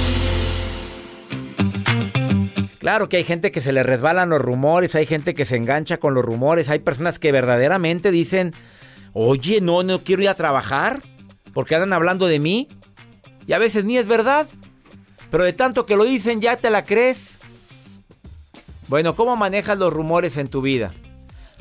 Claro 2.81 3.09
que 3.09 3.17
hay 3.17 3.23
gente 3.23 3.51
que 3.51 3.61
se 3.61 3.73
le 3.73 3.83
resbalan 3.83 4.31
los 4.31 4.41
rumores, 4.41 4.95
hay 4.95 5.05
gente 5.05 5.35
que 5.35 5.45
se 5.45 5.55
engancha 5.55 5.97
con 5.97 6.15
los 6.15 6.25
rumores, 6.25 6.67
hay 6.67 6.79
personas 6.79 7.19
que 7.19 7.31
verdaderamente 7.31 8.09
dicen, 8.09 8.55
oye, 9.13 9.61
no, 9.61 9.83
no 9.83 9.99
quiero 9.99 10.23
ir 10.23 10.29
a 10.29 10.33
trabajar 10.33 10.99
porque 11.53 11.75
andan 11.75 11.93
hablando 11.93 12.25
de 12.25 12.39
mí. 12.39 12.69
Y 13.45 13.53
a 13.53 13.59
veces 13.59 13.85
ni 13.85 13.99
es 13.99 14.07
verdad, 14.07 14.47
pero 15.29 15.43
de 15.43 15.53
tanto 15.53 15.85
que 15.85 15.95
lo 15.95 16.05
dicen 16.05 16.41
ya 16.41 16.57
te 16.57 16.71
la 16.71 16.83
crees. 16.83 17.37
Bueno, 18.87 19.13
¿cómo 19.13 19.35
manejas 19.35 19.77
los 19.77 19.93
rumores 19.93 20.37
en 20.37 20.47
tu 20.47 20.63
vida? 20.63 20.91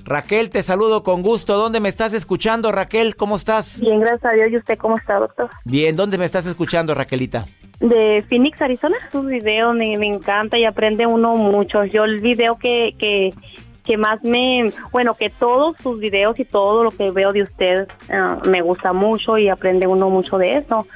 Raquel, 0.04 0.48
te 0.48 0.62
saludo 0.62 1.02
con 1.02 1.20
gusto. 1.20 1.58
¿Dónde 1.58 1.80
me 1.80 1.90
estás 1.90 2.14
escuchando, 2.14 2.72
Raquel? 2.72 3.14
¿Cómo 3.16 3.36
estás? 3.36 3.78
Bien, 3.78 4.00
gracias 4.00 4.24
a 4.24 4.30
Dios. 4.32 4.52
¿Y 4.52 4.56
usted 4.56 4.78
cómo 4.78 4.96
está, 4.96 5.18
doctor? 5.18 5.50
Bien, 5.66 5.94
¿dónde 5.96 6.16
me 6.16 6.24
estás 6.24 6.46
escuchando, 6.46 6.94
Raquelita? 6.94 7.44
De 7.80 8.24
Phoenix, 8.28 8.60
Arizona. 8.60 8.96
Sus 9.10 9.26
videos 9.26 9.74
me, 9.74 9.96
me 9.96 10.06
encanta 10.06 10.58
y 10.58 10.64
aprende 10.64 11.06
uno 11.06 11.34
mucho. 11.36 11.84
Yo 11.84 12.04
el 12.04 12.20
video 12.20 12.58
que, 12.58 12.94
que, 12.98 13.34
que 13.84 13.96
más 13.96 14.22
me... 14.22 14.70
Bueno, 14.92 15.14
que 15.14 15.30
todos 15.30 15.76
sus 15.82 15.98
videos 15.98 16.38
y 16.38 16.44
todo 16.44 16.84
lo 16.84 16.90
que 16.90 17.10
veo 17.10 17.32
de 17.32 17.42
usted 17.42 17.88
ah, 18.10 18.38
me 18.46 18.60
gusta 18.60 18.92
mucho 18.92 19.38
y 19.38 19.48
aprende 19.48 19.86
uno 19.86 20.10
mucho 20.10 20.36
de 20.36 20.58
eso. 20.58 20.86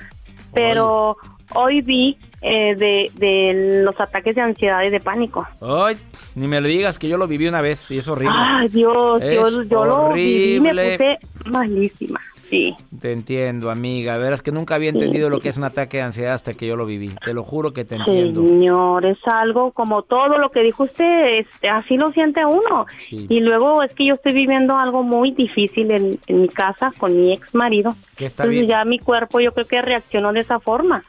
Pero 0.52 1.16
hoy 1.54 1.80
vi 1.80 2.18
eh, 2.42 2.74
de, 2.74 3.10
de 3.14 3.82
los 3.82 3.98
ataques 3.98 4.34
de 4.34 4.42
ansiedad 4.42 4.82
y 4.82 4.90
de 4.90 5.00
pánico. 5.00 5.46
Ay, 5.60 5.96
ni 6.34 6.46
me 6.46 6.60
lo 6.60 6.68
digas 6.68 6.98
que 6.98 7.08
yo 7.08 7.16
lo 7.16 7.26
viví 7.26 7.48
una 7.48 7.62
vez 7.62 7.90
y 7.90 7.98
es 7.98 8.08
horrible. 8.08 8.36
Ay, 8.38 8.68
Dios, 8.68 9.20
yo, 9.22 9.48
Es 9.48 9.68
yo 9.68 9.84
lo 9.84 10.12
viví 10.12 10.56
y 10.56 10.60
me 10.60 10.70
puse 10.70 11.18
malísima. 11.46 12.20
Sí. 12.54 12.76
Te 13.00 13.10
entiendo, 13.10 13.68
amiga. 13.68 14.16
Verás 14.16 14.40
que 14.40 14.52
nunca 14.52 14.76
había 14.76 14.90
entendido 14.90 15.28
lo 15.28 15.40
que 15.40 15.48
es 15.48 15.56
un 15.56 15.64
ataque 15.64 15.96
de 15.96 16.04
ansiedad 16.04 16.34
hasta 16.34 16.54
que 16.54 16.68
yo 16.68 16.76
lo 16.76 16.86
viví. 16.86 17.12
Te 17.24 17.34
lo 17.34 17.42
juro 17.42 17.72
que 17.72 17.84
te 17.84 17.96
entiendo. 17.96 18.42
Señor, 18.42 19.04
es 19.06 19.18
algo 19.26 19.72
como 19.72 20.02
todo 20.02 20.38
lo 20.38 20.50
que 20.52 20.60
dijo 20.60 20.84
usted, 20.84 21.38
este, 21.40 21.68
así 21.68 21.96
lo 21.96 22.12
siente 22.12 22.44
uno. 22.46 22.86
Sí. 22.98 23.26
Y 23.28 23.40
luego 23.40 23.82
es 23.82 23.92
que 23.92 24.06
yo 24.06 24.14
estoy 24.14 24.34
viviendo 24.34 24.76
algo 24.76 25.02
muy 25.02 25.32
difícil 25.32 25.90
en, 25.90 26.20
en 26.28 26.42
mi 26.42 26.48
casa 26.48 26.92
con 26.96 27.16
mi 27.16 27.32
ex 27.32 27.52
marido. 27.56 27.96
Que 28.16 28.26
está 28.26 28.44
Entonces 28.44 28.66
bien. 28.68 28.70
ya 28.70 28.84
mi 28.84 29.00
cuerpo 29.00 29.40
yo 29.40 29.52
creo 29.52 29.66
que 29.66 29.82
reaccionó 29.82 30.32
de 30.32 30.40
esa 30.40 30.60
forma. 30.60 31.02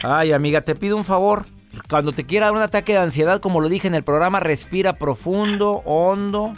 Ay, 0.00 0.30
amiga, 0.30 0.60
te 0.60 0.76
pido 0.76 0.96
un 0.96 1.04
favor. 1.04 1.46
Cuando 1.90 2.12
te 2.12 2.24
quiera 2.24 2.46
dar 2.46 2.54
un 2.54 2.62
ataque 2.62 2.92
de 2.92 2.98
ansiedad, 2.98 3.40
como 3.40 3.60
lo 3.60 3.68
dije 3.68 3.88
en 3.88 3.96
el 3.96 4.04
programa, 4.04 4.38
respira 4.38 4.92
profundo, 4.92 5.82
hondo. 5.84 6.54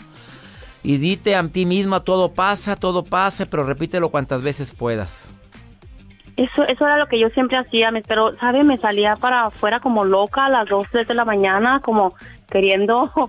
Y 0.87 0.99
dite 0.99 1.35
a 1.35 1.43
ti 1.49 1.66
misma, 1.66 1.99
todo 1.99 2.33
pasa, 2.33 2.76
todo 2.76 3.05
pasa, 3.05 3.47
pero 3.47 3.64
repítelo 3.64 4.11
cuantas 4.11 4.40
veces 4.40 4.71
puedas. 4.71 5.35
Eso, 6.37 6.62
eso 6.62 6.87
era 6.87 6.97
lo 6.97 7.09
que 7.09 7.19
yo 7.19 7.28
siempre 7.31 7.59
hacía, 7.59 7.90
pero, 8.07 8.33
¿sabe? 8.35 8.62
Me 8.62 8.78
salía 8.78 9.16
para 9.16 9.47
afuera 9.47 9.81
como 9.81 10.05
loca 10.05 10.45
a 10.45 10.49
las 10.49 10.69
2, 10.69 10.87
3 10.93 11.09
de 11.09 11.14
la 11.14 11.25
mañana, 11.25 11.81
como 11.85 12.14
queriendo 12.49 13.11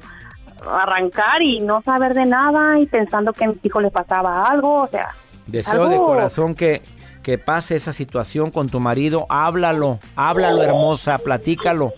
arrancar 0.71 1.41
y 1.41 1.59
no 1.59 1.81
saber 1.81 2.13
de 2.13 2.27
nada 2.27 2.77
y 2.79 2.85
pensando 2.85 3.33
que 3.33 3.45
a 3.45 3.47
mi 3.47 3.55
hijo 3.63 3.81
le 3.81 3.89
pasaba 3.89 4.43
algo, 4.43 4.83
o 4.83 4.87
sea... 4.87 5.07
Deseo 5.47 5.89
de 5.89 5.97
corazón 5.97 6.53
que, 6.53 6.83
que 7.23 7.39
pase 7.39 7.75
esa 7.75 7.91
situación 7.91 8.51
con 8.51 8.69
tu 8.69 8.79
marido. 8.79 9.25
Háblalo, 9.29 9.97
háblalo, 10.15 10.61
hermosa, 10.61 11.17
platícalo. 11.17 11.93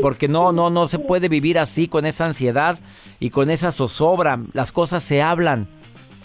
Porque 0.00 0.28
no, 0.28 0.52
no, 0.52 0.70
no 0.70 0.86
se 0.88 0.98
puede 0.98 1.28
vivir 1.28 1.58
así 1.58 1.88
con 1.88 2.06
esa 2.06 2.26
ansiedad 2.26 2.78
y 3.18 3.30
con 3.30 3.50
esa 3.50 3.72
zozobra. 3.72 4.40
Las 4.52 4.72
cosas 4.72 5.02
se 5.02 5.22
hablan. 5.22 5.66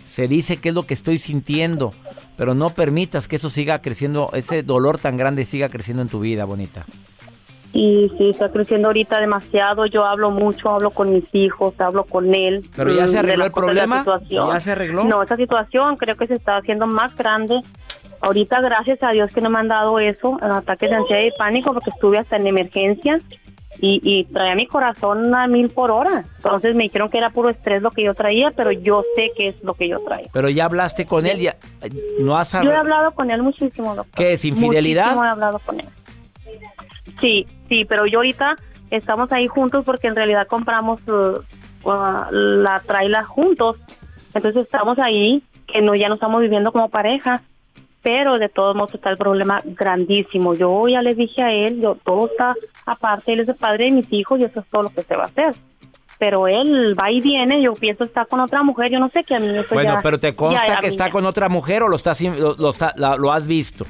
Se 0.08 0.28
dice 0.28 0.58
qué 0.58 0.70
es 0.70 0.76
lo 0.76 0.84
que 0.84 0.94
estoy 0.94 1.18
sintiendo. 1.18 1.92
Pero 2.38 2.54
no 2.54 2.72
permitas 2.72 3.28
que 3.28 3.38
eso 3.38 3.50
siga 3.50 3.82
creciendo, 3.82 4.30
ese 4.34 4.62
dolor 4.62 4.98
tan 4.98 5.18
grande 5.18 5.46
siga 5.46 5.70
creciendo 5.70 6.04
en 6.04 6.10
tu 6.10 6.20
vida, 6.20 6.46
bonita. 6.46 6.86
Y 7.74 8.10
sí, 8.18 8.30
está 8.30 8.48
creciendo 8.50 8.88
ahorita 8.88 9.20
demasiado. 9.20 9.86
Yo 9.86 10.06
hablo 10.06 10.32
mucho, 10.32 10.70
hablo 10.70 10.92
con 10.92 11.12
mis 11.12 11.26
hijos, 11.34 11.74
hablo 11.80 12.06
con 12.06 12.34
él. 12.34 12.64
¿Pero 12.74 12.94
ya 12.94 13.04
mm, 13.04 13.08
se 13.08 13.12
de 13.12 13.20
arregló 13.20 13.46
el 13.46 13.52
problema? 13.52 14.06
¿Ya 14.30 14.60
se 14.62 14.72
arregló? 14.72 15.04
No, 15.04 15.22
esa 15.22 15.36
situación 15.36 15.98
creo 15.98 16.16
que 16.16 16.28
se 16.28 16.36
está 16.36 16.56
haciendo 16.56 16.88
más 16.88 17.14
grande. 17.18 17.60
Ahorita, 18.22 18.62
gracias 18.62 19.04
a 19.04 19.12
Dios 19.12 19.30
que 19.32 19.42
no 19.42 19.50
me 19.50 19.60
han 19.60 19.68
dado 19.68 20.00
eso, 20.00 20.38
ataques 20.42 20.90
de 20.90 20.96
ansiedad 20.96 21.22
y 21.22 21.32
pánico, 21.38 21.74
porque 21.74 21.90
estuve 21.90 22.18
hasta 22.18 22.38
en 22.38 22.48
emergencia 22.48 23.20
y, 23.80 24.02
y 24.04 24.24
traía 24.26 24.56
mi 24.56 24.68
corazón 24.68 25.34
a 25.36 25.48
mil 25.48 25.70
por 25.70 25.92
hora. 25.92 26.26
Entonces 26.38 26.76
me 26.76 26.84
dijeron 26.84 27.10
que 27.10 27.18
era 27.18 27.30
puro 27.30 27.50
estrés 27.50 27.82
lo 27.82 27.92
que 27.92 28.04
yo 28.04 28.14
traía, 28.14 28.52
pero 28.52 28.72
yo 28.72 29.04
sé 29.16 29.32
que 29.36 29.50
es 29.50 29.64
lo 29.64 29.74
que 29.74 29.88
yo 29.88 30.00
traía. 30.00 30.28
Pero 30.32 30.50
ya 30.50 30.66
hablaste 30.66 31.06
con 31.06 31.26
él, 31.26 31.40
ya 31.40 31.58
no 32.20 32.38
has 32.38 32.52
Yo 32.52 32.72
he 32.72 32.76
hablado 32.76 33.12
con 33.12 33.32
él 33.32 33.42
muchísimo, 33.44 33.96
doctor. 33.96 34.16
¿Qué 34.16 34.34
es, 34.34 34.46
infidelidad? 34.46 35.06
Muchísimo 35.06 35.26
he 35.26 35.30
hablado 35.30 35.60
con 35.60 35.80
él. 35.80 35.86
Sí, 37.20 37.48
sí, 37.70 37.86
pero 37.86 38.06
yo 38.06 38.20
ahorita 38.20 38.58
estamos 38.92 39.32
ahí 39.32 39.48
juntos 39.48 39.84
porque 39.86 40.08
en 40.08 40.16
realidad 40.16 40.48
compramos 40.48 41.00
uh, 41.08 41.40
uh, 41.84 42.32
la 42.32 42.82
traila 42.86 43.24
juntos. 43.24 43.78
Entonces 44.34 44.66
estamos 44.66 45.00
ahí, 45.00 45.44
que 45.68 45.82
no 45.82 45.96
ya 45.96 46.10
no 46.10 46.16
estamos 46.16 46.42
viviendo 46.42 46.72
como 46.72 46.90
pareja. 46.90 47.42
Pero 48.06 48.38
de 48.38 48.50
todos 48.50 48.76
modos 48.76 48.94
está 48.94 49.10
el 49.10 49.18
problema 49.18 49.64
grandísimo. 49.66 50.54
Yo 50.54 50.88
ya 50.88 51.02
le 51.02 51.16
dije 51.16 51.42
a 51.42 51.52
él, 51.52 51.82
yo 51.82 51.96
todo 52.04 52.28
está 52.28 52.54
aparte, 52.86 53.34
él 53.34 53.40
es 53.40 53.50
el 53.50 53.56
padre 53.56 53.86
de 53.86 53.92
mis 53.94 54.14
hijos 54.14 54.40
y 54.40 54.44
eso 54.44 54.60
es 54.60 54.68
todo 54.68 54.84
lo 54.84 54.90
que 54.92 55.02
se 55.02 55.16
va 55.16 55.24
a 55.24 55.26
hacer. 55.26 55.56
Pero 56.20 56.48
él 56.48 56.96
va 57.02 57.10
y 57.10 57.20
viene, 57.20 57.64
yo 57.64 57.74
pienso 57.74 58.04
está 58.04 58.26
con 58.26 58.40
otra 58.42 58.62
mujer, 58.62 58.92
yo 58.92 59.00
no 59.00 59.10
sé 59.10 59.24
qué 59.24 59.34
a 59.34 59.40
mí 59.40 59.48
eso 59.50 59.74
Bueno, 59.74 59.96
ya- 59.96 60.02
pero 60.04 60.20
te 60.20 60.36
consta 60.36 60.78
que 60.82 60.88
está 60.88 61.10
con 61.10 61.26
otra 61.26 61.50
mujer 61.50 61.82
o 61.82 61.88
lo 61.88 61.96
estás 61.96 62.22
lo, 62.22 62.54
lo 62.56 62.70
está- 62.70 62.94
la- 62.96 63.16
lo 63.18 63.32
has 63.32 63.48
visto. 63.48 63.86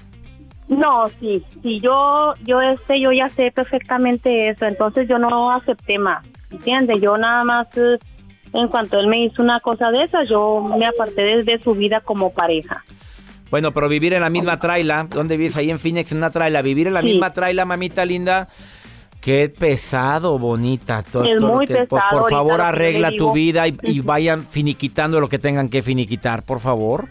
No, 0.70 1.10
sí, 1.20 1.44
sí, 1.62 1.82
yo, 1.82 2.36
yo 2.46 2.62
este, 2.62 3.02
yo 3.02 3.12
ya 3.12 3.28
sé 3.28 3.52
perfectamente 3.52 4.48
eso, 4.48 4.66
entonces 4.66 5.10
yo 5.10 5.20
no 5.20 5.52
acepté 5.52 6.00
más, 6.00 6.26
¿entiendes? 6.52 7.02
Yo 7.02 7.18
nada 7.18 7.44
más, 7.44 7.68
eh, 7.78 8.00
en 8.54 8.70
cuanto 8.70 8.98
él 8.98 9.08
me 9.08 9.20
hizo 9.26 9.44
una 9.44 9.60
cosa 9.60 9.92
de 9.92 10.04
esas, 10.04 10.30
yo 10.30 10.62
me 10.80 10.86
aparté 10.86 11.22
de, 11.22 11.44
de 11.44 11.60
su 11.60 11.76
vida 11.76 12.00
como 12.00 12.32
pareja. 12.32 12.82
Bueno, 13.52 13.72
pero 13.74 13.88
vivir 13.88 14.14
en 14.14 14.22
la 14.22 14.30
misma 14.30 14.60
traila, 14.60 15.08
¿dónde 15.10 15.38
vives? 15.38 15.56
Ahí 15.56 15.70
en 15.70 15.80
Phoenix, 15.80 16.12
en 16.12 16.18
una 16.20 16.32
traila. 16.32 16.62
Vivir 16.62 16.88
en 16.88 16.94
la 16.94 17.02
Sí. 17.02 17.06
misma 17.08 17.32
traila, 17.32 17.64
mamita 17.66 18.04
linda. 18.06 18.48
Qué 19.22 19.50
pesado, 19.50 20.38
bonita. 20.38 21.00
Es 21.00 21.06
todo 21.06 21.24
lo 21.24 21.54
muy 21.56 21.66
que- 21.68 21.74
pesado 21.76 22.22
Por, 22.22 22.30
favor, 22.30 22.62
arregla 22.62 23.12
tu 23.12 23.34
vida 23.34 23.68
y, 23.68 23.78
y 23.84 24.00
vayan 24.02 24.42
finiquitando 24.44 25.20
lo 25.20 25.30
que 25.30 25.40
tengan 25.40 25.70
que 25.70 25.82
finiquitar, 25.82 26.44
por 26.44 26.60
favor. 26.60 27.08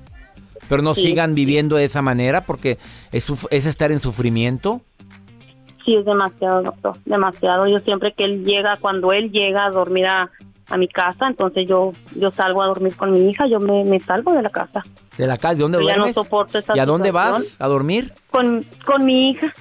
Pero 0.69 0.81
no 0.83 0.95
Sí. 0.95 1.03
sigan 1.03 1.35
viviendo 1.35 1.77
de 1.77 1.85
esa 1.85 2.03
manera 2.03 2.43
porque 2.43 2.79
es, 3.13 3.31
es 3.51 3.67
estar 3.67 3.91
en 3.93 4.01
sufrimiento. 4.01 4.81
Sí, 5.85 5.97
es 5.97 6.05
demasiado, 6.05 6.63
doctor, 6.63 6.97
demasiado. 7.05 7.67
Yo 7.69 7.79
siempre 7.81 8.13
que 8.13 8.25
él 8.25 8.45
llega, 8.45 8.79
cuando 8.81 9.13
él 9.13 9.31
llega 9.31 9.67
a 9.67 9.71
dormir 9.71 10.07
a, 10.07 10.31
a 10.71 10.77
mi 10.77 10.89
casa, 10.89 11.27
entonces 11.29 11.67
yo 11.69 11.93
yo 12.15 12.31
salgo 12.31 12.63
a 12.63 12.67
dormir 12.67 12.97
con 12.97 13.13
mi 13.13 13.29
hija, 13.31 13.47
yo 13.47 13.61
me, 13.61 13.85
me 13.85 14.01
salgo 14.01 14.33
de 14.33 14.43
la 14.43 14.51
casa. 14.51 14.83
De 15.19 15.27
la 15.27 15.37
casa, 15.37 15.55
¿de 15.55 15.61
dónde 15.63 15.79
Yo 15.79 15.85
ya 15.85 15.93
no 15.93 15.99
duermes? 15.99 16.15
soporto 16.15 16.59
esa 16.59 16.77
¿Y 16.77 16.81
a 16.81 16.87
dónde 16.87 17.09
situación. 17.09 17.33
vas 17.43 17.57
a 17.61 17.67
dormir? 17.69 18.13
Con, 18.31 18.65
con 18.85 19.05
mi 19.05 19.31
hija. 19.31 19.53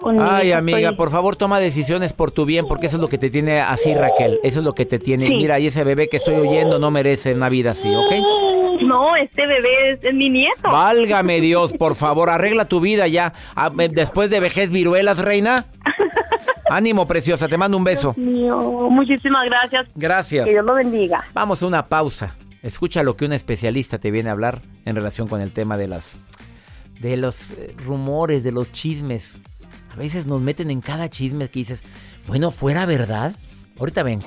Con 0.00 0.16
mi 0.16 0.22
Ay, 0.24 0.48
hija 0.48 0.58
amiga, 0.58 0.78
estoy- 0.78 0.96
por 0.96 1.10
favor, 1.10 1.36
toma 1.36 1.58
decisiones 1.60 2.12
por 2.12 2.30
tu 2.30 2.44
bien, 2.46 2.66
porque 2.66 2.86
eso 2.86 2.96
es 2.96 3.02
lo 3.02 3.08
que 3.08 3.18
te 3.18 3.28
tiene 3.30 3.60
así, 3.60 3.94
Raquel. 3.94 4.38
Eso 4.42 4.60
es 4.60 4.64
lo 4.64 4.74
que 4.74 4.86
te 4.86 4.98
tiene. 4.98 5.26
Sí. 5.26 5.36
Mira, 5.36 5.58
y 5.58 5.66
ese 5.66 5.84
bebé 5.84 6.08
que 6.08 6.16
estoy 6.18 6.36
oyendo 6.36 6.78
no 6.78 6.90
merece 6.90 7.34
una 7.34 7.48
vida 7.48 7.72
así, 7.72 7.88
¿ok? 7.94 8.82
No, 8.82 9.14
este 9.16 9.46
bebé 9.46 9.90
es, 9.92 9.98
es 10.04 10.14
mi 10.14 10.30
nieto. 10.30 10.70
Válgame 10.70 11.40
Dios, 11.42 11.72
por 11.74 11.94
favor, 11.96 12.30
arregla 12.30 12.64
tu 12.66 12.80
vida 12.80 13.06
ya. 13.08 13.34
Ah, 13.54 13.70
eh, 13.78 13.88
Después 13.90 14.30
de 14.30 14.40
vejez 14.40 14.70
viruelas, 14.70 15.18
reina. 15.18 15.66
Ánimo, 16.70 17.06
preciosa, 17.06 17.48
te 17.48 17.56
mando 17.56 17.76
un 17.76 17.84
beso. 17.84 18.14
Mío, 18.16 18.88
muchísimas 18.90 19.44
gracias. 19.44 19.88
Gracias. 19.96 20.44
Que 20.44 20.52
Dios 20.52 20.64
lo 20.64 20.74
bendiga. 20.74 21.24
Vamos 21.34 21.62
a 21.62 21.66
una 21.66 21.88
pausa. 21.88 22.36
Escucha 22.62 23.02
lo 23.02 23.16
que 23.16 23.24
una 23.24 23.34
especialista 23.36 23.98
te 23.98 24.10
viene 24.10 24.28
a 24.28 24.32
hablar 24.32 24.62
en 24.84 24.94
relación 24.94 25.26
con 25.26 25.40
el 25.40 25.50
tema 25.50 25.76
de 25.76 25.88
las 25.88 26.16
de 27.00 27.16
los 27.16 27.52
eh, 27.52 27.74
rumores, 27.84 28.44
de 28.44 28.52
los 28.52 28.70
chismes. 28.72 29.38
A 29.92 29.96
veces 29.96 30.26
nos 30.26 30.40
meten 30.40 30.70
en 30.70 30.80
cada 30.80 31.08
chisme 31.08 31.48
que 31.48 31.58
dices, 31.58 31.82
bueno, 32.26 32.50
fuera 32.50 32.86
verdad. 32.86 33.34
Ahorita 33.78 34.02
vengo. 34.02 34.26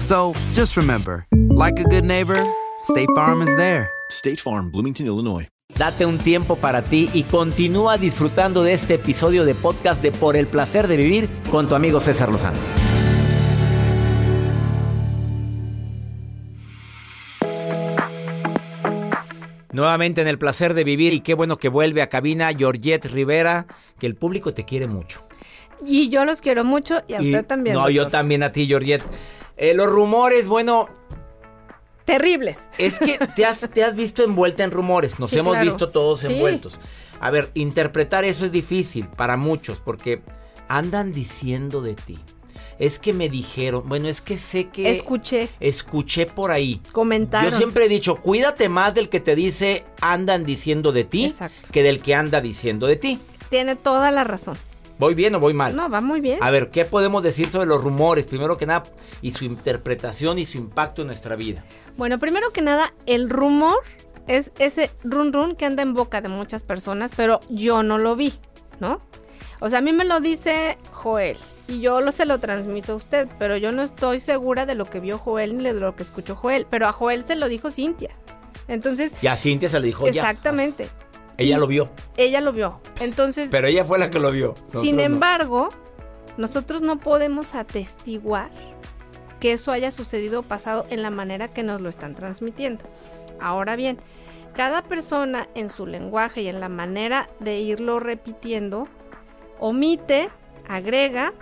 So 0.00 0.32
just 0.52 0.76
remember, 0.76 1.26
like 1.32 1.78
a 1.80 1.84
good 1.84 2.04
neighbor, 2.04 2.38
State 2.82 3.08
Farm 3.14 3.40
is 3.42 3.54
there. 3.56 3.88
State 4.10 4.38
Farm, 4.40 4.70
Bloomington, 4.70 5.06
Illinois. 5.06 5.48
Date 5.78 6.04
un 6.06 6.18
tiempo 6.18 6.56
para 6.56 6.82
ti 6.82 7.10
y 7.14 7.22
continúa 7.24 7.96
disfrutando 7.96 8.62
de 8.62 8.74
este 8.74 8.94
episodio 8.94 9.44
de 9.44 9.54
podcast 9.54 10.02
de 10.02 10.12
Por 10.12 10.36
el 10.36 10.46
placer 10.46 10.86
de 10.88 10.96
vivir 10.96 11.28
con 11.50 11.68
tu 11.68 11.74
amigo 11.74 12.00
César 12.00 12.30
Lozano. 12.30 12.58
Nuevamente 19.72 20.20
en 20.20 20.28
el 20.28 20.38
placer 20.38 20.72
de 20.74 20.84
vivir 20.84 21.12
y 21.14 21.20
qué 21.20 21.34
bueno 21.34 21.56
que 21.58 21.68
vuelve 21.68 22.00
a 22.00 22.08
cabina 22.08 22.52
Georgette 22.56 23.06
Rivera, 23.06 23.66
que 23.98 24.06
el 24.06 24.14
público 24.14 24.54
te 24.54 24.64
quiere 24.64 24.86
mucho. 24.86 25.20
Y 25.84 26.08
yo 26.10 26.24
los 26.24 26.40
quiero 26.40 26.64
mucho 26.64 27.02
y 27.08 27.14
a 27.14 27.20
Y- 27.22 27.26
usted 27.26 27.44
también. 27.44 27.74
No, 27.74 27.90
yo 27.90 28.06
también 28.06 28.44
a 28.44 28.52
ti, 28.52 28.66
Georgette. 28.68 29.02
Eh, 29.56 29.74
los 29.74 29.88
rumores, 29.88 30.48
bueno, 30.48 30.88
Terribles. 32.04 32.62
es 32.78 32.98
que 32.98 33.18
te 33.34 33.46
has, 33.46 33.60
te 33.72 33.82
has 33.82 33.94
visto 33.96 34.22
envuelta 34.24 34.62
en 34.64 34.70
rumores. 34.70 35.18
Nos 35.18 35.30
Sí, 35.30 35.38
hemos 35.38 35.52
claro. 35.54 35.64
visto 35.70 35.88
todos 35.90 36.20
Sí. 36.20 36.34
envueltos. 36.34 36.78
A 37.20 37.30
ver, 37.30 37.50
interpretar 37.54 38.24
eso 38.24 38.44
es 38.44 38.52
difícil 38.52 39.06
para 39.06 39.36
muchos 39.36 39.78
porque 39.78 40.20
andan 40.68 41.12
diciendo 41.12 41.80
de 41.80 41.94
ti. 41.94 42.18
Es 42.78 42.98
que 42.98 43.12
me 43.12 43.28
dijeron, 43.28 43.84
bueno, 43.88 44.08
es 44.08 44.20
que 44.20 44.36
sé 44.36 44.68
que... 44.68 44.90
Escuché. 44.90 45.48
Escuché 45.60 46.26
por 46.26 46.50
ahí. 46.50 46.82
Comentaron. 46.90 47.50
Yo 47.50 47.56
siempre 47.56 47.84
he 47.84 47.88
dicho, 47.88 48.16
cuídate 48.16 48.68
más 48.68 48.94
del 48.94 49.08
que 49.08 49.20
te 49.20 49.36
dice 49.36 49.84
andan 50.00 50.44
diciendo 50.44 50.90
de 50.90 51.04
ti 51.04 51.26
Exacto. 51.26 51.68
que 51.70 51.84
del 51.84 52.02
que 52.02 52.16
anda 52.16 52.40
diciendo 52.40 52.88
de 52.88 52.96
ti. 52.96 53.18
Tiene 53.48 53.76
toda 53.76 54.10
la 54.10 54.24
razón. 54.24 54.58
¿Voy 54.98 55.14
bien 55.14 55.34
o 55.34 55.40
voy 55.40 55.54
mal? 55.54 55.74
No, 55.74 55.88
va 55.90 56.00
muy 56.00 56.20
bien. 56.20 56.38
A 56.42 56.50
ver, 56.50 56.70
¿qué 56.70 56.84
podemos 56.84 57.22
decir 57.22 57.48
sobre 57.48 57.66
los 57.66 57.82
rumores? 57.82 58.26
Primero 58.26 58.56
que 58.56 58.66
nada, 58.66 58.84
y 59.22 59.32
su 59.32 59.44
interpretación 59.44 60.38
y 60.38 60.46
su 60.46 60.58
impacto 60.58 61.02
en 61.02 61.08
nuestra 61.08 61.34
vida. 61.36 61.64
Bueno, 61.96 62.18
primero 62.18 62.50
que 62.52 62.62
nada, 62.62 62.94
el 63.06 63.28
rumor 63.28 63.78
es 64.26 64.52
ese 64.58 64.90
run 65.02 65.32
run 65.32 65.56
que 65.56 65.64
anda 65.64 65.82
en 65.82 65.94
boca 65.94 66.20
de 66.20 66.28
muchas 66.28 66.62
personas, 66.62 67.12
pero 67.16 67.40
yo 67.50 67.82
no 67.82 67.98
lo 67.98 68.14
vi, 68.16 68.34
¿no? 68.80 69.00
O 69.60 69.68
sea, 69.68 69.78
a 69.78 69.82
mí 69.82 69.92
me 69.92 70.04
lo 70.04 70.20
dice 70.20 70.78
Joel 70.92 71.38
y 71.68 71.80
yo 71.80 72.00
lo 72.00 72.12
se 72.12 72.26
lo 72.26 72.38
transmito 72.38 72.92
a 72.92 72.96
usted, 72.96 73.28
pero 73.38 73.56
yo 73.56 73.72
no 73.72 73.82
estoy 73.82 74.20
segura 74.20 74.66
de 74.66 74.74
lo 74.74 74.84
que 74.84 75.00
vio 75.00 75.18
Joel 75.18 75.56
ni 75.56 75.64
de 75.64 75.74
lo 75.74 75.96
que 75.96 76.02
escuchó 76.02 76.36
Joel, 76.36 76.66
pero 76.68 76.86
a 76.86 76.92
Joel 76.92 77.24
se 77.24 77.36
lo 77.36 77.48
dijo 77.48 77.70
Cintia. 77.70 78.10
Entonces, 78.68 79.12
Y 79.22 79.26
a 79.26 79.36
Cintia 79.36 79.68
se 79.68 79.80
le 79.80 79.86
dijo 79.86 80.08
ya. 80.08 80.34
Ella 81.36 81.58
lo 81.58 81.66
vio. 81.66 81.90
ella 82.16 82.40
lo 82.40 82.52
vio. 82.52 82.80
Entonces, 83.00 83.48
Pero 83.50 83.66
ella 83.66 83.84
fue 83.84 83.98
la 83.98 84.10
que 84.10 84.20
lo 84.20 84.30
vio. 84.30 84.48
Nosotros 84.54 84.82
sin 84.82 84.96
no. 84.96 85.02
embargo, 85.02 85.68
nosotros 86.36 86.80
no 86.80 86.98
podemos 86.98 87.54
atestiguar 87.54 88.50
que 89.40 89.52
eso 89.52 89.72
haya 89.72 89.90
sucedido 89.90 90.40
o 90.40 90.42
pasado 90.42 90.86
en 90.90 91.02
la 91.02 91.10
manera 91.10 91.48
que 91.48 91.62
nos 91.62 91.80
lo 91.80 91.88
están 91.88 92.14
transmitiendo. 92.14 92.84
Ahora 93.40 93.76
bien, 93.76 93.98
cada 94.54 94.82
persona 94.82 95.48
en 95.54 95.68
su 95.68 95.86
lenguaje 95.86 96.42
y 96.42 96.48
en 96.48 96.60
la 96.60 96.68
manera 96.68 97.28
de 97.40 97.58
irlo 97.60 98.00
repitiendo, 98.00 98.88
omite, 99.58 100.28
agrega 100.68 101.32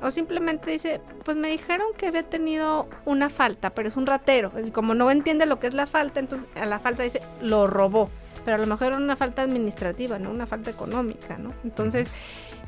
o 0.00 0.10
simplemente 0.10 0.70
dice, 0.70 1.00
pues 1.24 1.36
me 1.36 1.48
dijeron 1.48 1.86
que 1.96 2.06
había 2.06 2.24
tenido 2.24 2.88
una 3.04 3.30
falta, 3.30 3.70
pero 3.70 3.88
es 3.88 3.96
un 3.96 4.06
ratero. 4.06 4.52
Y 4.64 4.70
como 4.70 4.94
no 4.94 5.10
entiende 5.10 5.46
lo 5.46 5.60
que 5.60 5.68
es 5.68 5.74
la 5.74 5.86
falta, 5.86 6.20
entonces 6.20 6.48
a 6.56 6.66
la 6.66 6.80
falta 6.80 7.02
dice, 7.02 7.20
lo 7.40 7.66
robó. 7.66 8.10
Pero 8.44 8.56
a 8.56 8.60
lo 8.60 8.66
mejor 8.66 8.88
era 8.88 8.96
una 8.96 9.16
falta 9.16 9.42
administrativa, 9.42 10.18
no 10.18 10.30
una 10.30 10.46
falta 10.46 10.70
económica, 10.70 11.36
¿no? 11.38 11.52
Entonces, 11.64 12.08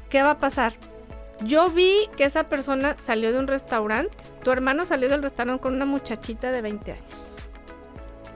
¿qué 0.09 0.23
va 0.23 0.33
a 0.33 0.39
pasar? 0.39 0.73
Yo 1.43 1.71
vi 1.71 2.09
que 2.17 2.25
esa 2.25 2.45
persona 2.49 2.97
salió 2.99 3.33
de 3.33 3.39
un 3.39 3.47
restaurante, 3.47 4.17
tu 4.43 4.51
hermano 4.51 4.87
salió 4.87 5.09
del 5.09 5.23
restaurante 5.23 5.61
con 5.63 5.75
una 5.75 5.85
muchachita 5.85 6.53
de 6.53 6.63
20 6.63 6.93
años. 6.93 7.27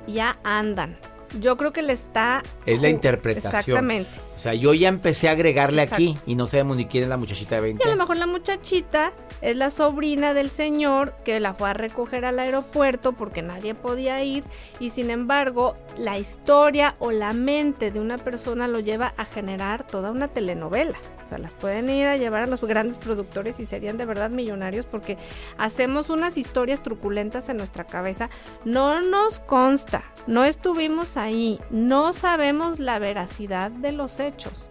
Ya 0.07 0.38
andan. 0.42 0.98
Yo 1.41 1.57
creo 1.57 1.73
que 1.73 1.83
le 1.83 1.93
está... 1.93 2.43
Es 2.67 2.81
la 2.81 2.88
interpretación. 2.88 3.53
Exactamente. 3.55 4.11
O 4.37 4.41
sea, 4.41 4.55
yo 4.55 4.73
ya 4.73 4.88
empecé 4.88 5.29
a 5.29 5.33
agregarle 5.33 5.83
aquí 5.83 6.17
y 6.27 6.37
no 6.37 6.47
sabemos 6.47 6.77
ni 6.77 6.87
quién 6.87 7.05
es 7.05 7.11
la 7.11 7.17
muchachita 7.17 7.57
de 7.57 7.61
20. 7.62 7.83
Y 7.85 7.88
a 7.88 7.91
lo 7.91 7.99
mejor 7.99 8.17
la 8.17 8.27
muchachita 8.27 9.12
es 9.41 9.57
la 9.57 9.71
sobrina 9.71 10.35
del 10.35 10.51
señor 10.51 11.14
que 11.25 11.41
la 11.41 11.55
fue 11.55 11.71
a 11.71 11.73
recoger 11.73 12.25
al 12.25 12.38
aeropuerto 12.38 13.12
porque 13.12 13.43
nadie 13.43 13.75
podía 13.75 14.23
ir 14.23 14.45
y 14.81 14.91
sin 14.91 15.11
embargo 15.11 15.77
la 15.97 16.19
historia 16.19 16.97
o 16.99 17.12
la 17.12 17.33
mente 17.33 17.91
de 17.91 18.01
una 18.01 18.19
persona 18.19 18.69
lo 18.69 18.81
lleva 18.81 19.12
a 19.17 19.25
generar 19.25 19.87
toda 19.87 20.11
una 20.11 20.29
telenovela. 20.29 20.99
O 21.29 21.31
sea, 21.31 21.37
las 21.37 21.53
pueden 21.53 21.91
ir 21.91 22.07
a 22.07 22.17
llevar 22.17 22.45
a 22.45 22.47
los 22.47 22.62
grandes 22.62 22.97
productores 22.97 23.61
y 23.61 23.67
serían 23.67 23.99
de 23.99 24.07
verdad 24.07 24.31
millonarios 24.31 24.87
porque 24.87 25.19
hacemos 25.59 26.09
unas 26.09 26.38
historias 26.38 26.83
truculentas 26.83 27.51
en 27.51 27.59
nuestra 27.59 27.85
cabeza. 27.85 28.31
No 28.64 29.03
nos 29.03 29.38
consta, 29.38 30.03
no 30.27 30.47
estuvimos 30.47 31.19
ahí, 31.19 31.61
no 31.69 32.14
sabemos 32.14 32.79
la 32.79 32.99
veracidad 32.99 33.71
de 33.71 33.93
los 33.93 34.21
hechos. 34.21 34.71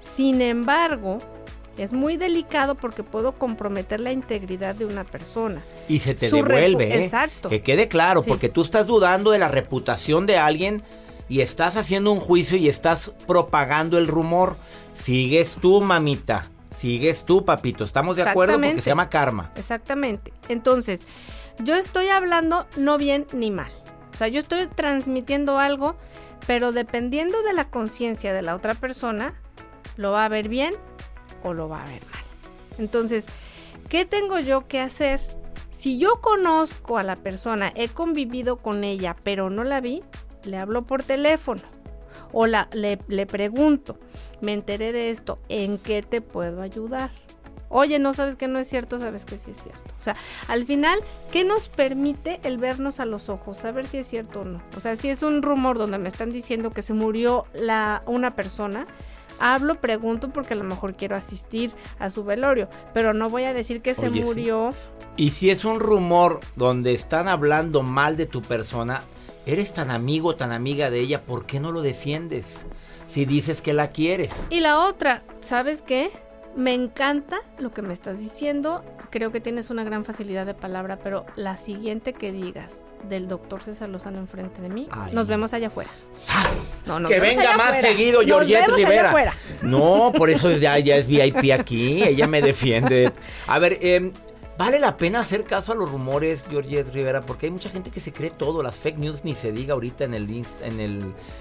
Sin 0.00 0.42
embargo, 0.42 1.18
es 1.78 1.92
muy 1.92 2.16
delicado 2.16 2.74
porque 2.74 3.04
puedo 3.04 3.38
comprometer 3.38 4.00
la 4.00 4.10
integridad 4.10 4.74
de 4.74 4.86
una 4.86 5.04
persona. 5.04 5.62
Y 5.88 6.00
se 6.00 6.16
te 6.16 6.30
devuelve, 6.30 6.96
¿eh? 6.96 7.04
Exacto. 7.04 7.48
Que 7.48 7.62
quede 7.62 7.86
claro, 7.86 8.24
porque 8.24 8.48
tú 8.48 8.62
estás 8.62 8.88
dudando 8.88 9.30
de 9.30 9.38
la 9.38 9.46
reputación 9.46 10.26
de 10.26 10.36
alguien 10.36 10.82
y 11.32 11.40
estás 11.40 11.78
haciendo 11.78 12.12
un 12.12 12.20
juicio 12.20 12.58
y 12.58 12.68
estás 12.68 13.10
propagando 13.26 13.96
el 13.96 14.06
rumor. 14.06 14.58
Sigues 14.92 15.56
tú, 15.62 15.80
mamita. 15.80 16.50
Sigues 16.68 17.24
tú, 17.24 17.46
papito. 17.46 17.84
Estamos 17.84 18.18
de 18.18 18.24
acuerdo 18.24 18.60
porque 18.60 18.82
se 18.82 18.90
llama 18.90 19.08
karma. 19.08 19.50
Exactamente. 19.56 20.30
Entonces, 20.50 21.06
yo 21.64 21.74
estoy 21.74 22.08
hablando 22.08 22.66
no 22.76 22.98
bien 22.98 23.26
ni 23.32 23.50
mal. 23.50 23.72
O 24.12 24.18
sea, 24.18 24.28
yo 24.28 24.40
estoy 24.40 24.66
transmitiendo 24.66 25.58
algo, 25.58 25.96
pero 26.46 26.70
dependiendo 26.70 27.42
de 27.44 27.54
la 27.54 27.70
conciencia 27.70 28.34
de 28.34 28.42
la 28.42 28.54
otra 28.54 28.74
persona, 28.74 29.32
lo 29.96 30.12
va 30.12 30.26
a 30.26 30.28
ver 30.28 30.50
bien 30.50 30.74
o 31.44 31.54
lo 31.54 31.66
va 31.66 31.82
a 31.82 31.86
ver 31.86 32.02
mal. 32.12 32.24
Entonces, 32.76 33.24
¿qué 33.88 34.04
tengo 34.04 34.38
yo 34.38 34.68
que 34.68 34.80
hacer? 34.80 35.18
Si 35.70 35.96
yo 35.96 36.20
conozco 36.20 36.98
a 36.98 37.02
la 37.02 37.16
persona, 37.16 37.72
he 37.74 37.88
convivido 37.88 38.58
con 38.58 38.84
ella, 38.84 39.16
pero 39.22 39.48
no 39.48 39.64
la 39.64 39.80
vi, 39.80 40.02
le 40.44 40.56
hablo 40.58 40.82
por 40.82 41.02
teléfono 41.02 41.62
o 42.32 42.46
la, 42.46 42.68
le, 42.72 42.98
le 43.08 43.26
pregunto, 43.26 43.98
me 44.40 44.52
enteré 44.52 44.92
de 44.92 45.10
esto, 45.10 45.38
¿en 45.48 45.78
qué 45.78 46.02
te 46.02 46.20
puedo 46.20 46.62
ayudar? 46.62 47.10
Oye, 47.74 47.98
no 47.98 48.12
sabes 48.12 48.36
que 48.36 48.48
no 48.48 48.58
es 48.58 48.68
cierto, 48.68 48.98
sabes 48.98 49.24
que 49.24 49.38
sí 49.38 49.52
es 49.52 49.62
cierto. 49.62 49.80
O 49.98 50.02
sea, 50.02 50.14
al 50.46 50.66
final, 50.66 51.00
¿qué 51.30 51.42
nos 51.42 51.70
permite 51.70 52.38
el 52.44 52.58
vernos 52.58 53.00
a 53.00 53.06
los 53.06 53.30
ojos? 53.30 53.58
Saber 53.58 53.86
si 53.86 53.96
es 53.96 54.06
cierto 54.06 54.40
o 54.40 54.44
no. 54.44 54.60
O 54.76 54.80
sea, 54.80 54.94
si 54.96 55.08
es 55.08 55.22
un 55.22 55.40
rumor 55.40 55.78
donde 55.78 55.96
me 55.96 56.10
están 56.10 56.32
diciendo 56.32 56.70
que 56.70 56.82
se 56.82 56.92
murió 56.92 57.46
la, 57.54 58.02
una 58.04 58.34
persona, 58.34 58.86
hablo, 59.40 59.76
pregunto 59.76 60.28
porque 60.28 60.52
a 60.52 60.56
lo 60.58 60.64
mejor 60.64 60.96
quiero 60.96 61.16
asistir 61.16 61.72
a 61.98 62.10
su 62.10 62.24
velorio, 62.24 62.68
pero 62.92 63.14
no 63.14 63.30
voy 63.30 63.44
a 63.44 63.54
decir 63.54 63.80
que 63.80 63.94
se 63.94 64.08
Oye, 64.08 64.20
sí. 64.20 64.24
murió. 64.24 64.74
Y 65.16 65.30
si 65.30 65.50
es 65.50 65.64
un 65.64 65.80
rumor 65.80 66.40
donde 66.56 66.92
están 66.92 67.26
hablando 67.26 67.82
mal 67.82 68.18
de 68.18 68.26
tu 68.26 68.42
persona, 68.42 69.02
eres 69.46 69.72
tan 69.72 69.90
amigo, 69.90 70.36
tan 70.36 70.52
amiga 70.52 70.90
de 70.90 71.00
ella, 71.00 71.22
¿por 71.22 71.46
qué 71.46 71.60
no 71.60 71.72
lo 71.72 71.82
defiendes? 71.82 72.66
Si 73.06 73.24
dices 73.24 73.60
que 73.60 73.72
la 73.72 73.90
quieres. 73.90 74.46
Y 74.50 74.60
la 74.60 74.78
otra, 74.86 75.22
¿sabes 75.40 75.82
qué? 75.82 76.10
Me 76.56 76.74
encanta 76.74 77.40
lo 77.58 77.72
que 77.72 77.82
me 77.82 77.94
estás 77.94 78.18
diciendo. 78.18 78.84
Creo 79.10 79.32
que 79.32 79.40
tienes 79.40 79.70
una 79.70 79.84
gran 79.84 80.04
facilidad 80.04 80.46
de 80.46 80.54
palabra, 80.54 80.98
pero 81.02 81.24
la 81.36 81.56
siguiente 81.56 82.12
que 82.12 82.30
digas 82.32 82.76
del 83.08 83.26
doctor 83.26 83.60
César 83.62 83.88
Lozano 83.88 84.18
enfrente 84.18 84.62
de 84.62 84.68
mí, 84.68 84.86
Ay, 84.92 85.12
nos 85.12 85.26
no. 85.26 85.30
vemos 85.30 85.52
allá 85.54 85.66
afuera. 85.68 85.90
¡Sas! 86.14 86.84
No, 86.86 87.08
que 87.08 87.20
venga 87.20 87.56
más 87.56 87.80
seguido 87.80 88.18
Nos 88.20 88.26
Georgette 88.46 88.66
vemos 88.66 88.76
allá 88.78 88.86
Rivera. 88.88 89.08
afuera. 89.08 89.34
No, 89.62 90.12
por 90.16 90.30
eso 90.30 90.50
ya, 90.52 90.78
ya 90.78 90.96
es 90.96 91.06
VIP 91.08 91.52
aquí, 91.52 92.02
ella 92.04 92.26
me 92.26 92.40
defiende. 92.42 93.12
A 93.46 93.58
ver, 93.58 93.78
em, 93.80 94.12
¿vale 94.64 94.78
la 94.78 94.96
pena 94.96 95.18
hacer 95.18 95.42
caso 95.42 95.72
a 95.72 95.74
los 95.74 95.90
rumores, 95.90 96.44
Georgette 96.48 96.88
Rivera? 96.90 97.22
Porque 97.26 97.46
hay 97.46 97.50
mucha 97.52 97.68
gente 97.68 97.90
que 97.90 97.98
se 97.98 98.12
cree 98.12 98.30
todo, 98.30 98.62
las 98.62 98.78
fake 98.78 98.96
news 98.96 99.24
ni 99.24 99.34
se 99.34 99.50
diga 99.50 99.74
ahorita 99.74 100.04
en 100.04 100.14
el, 100.14 100.28
inst- 100.28 100.62
en 100.62 100.78
el 100.78 100.98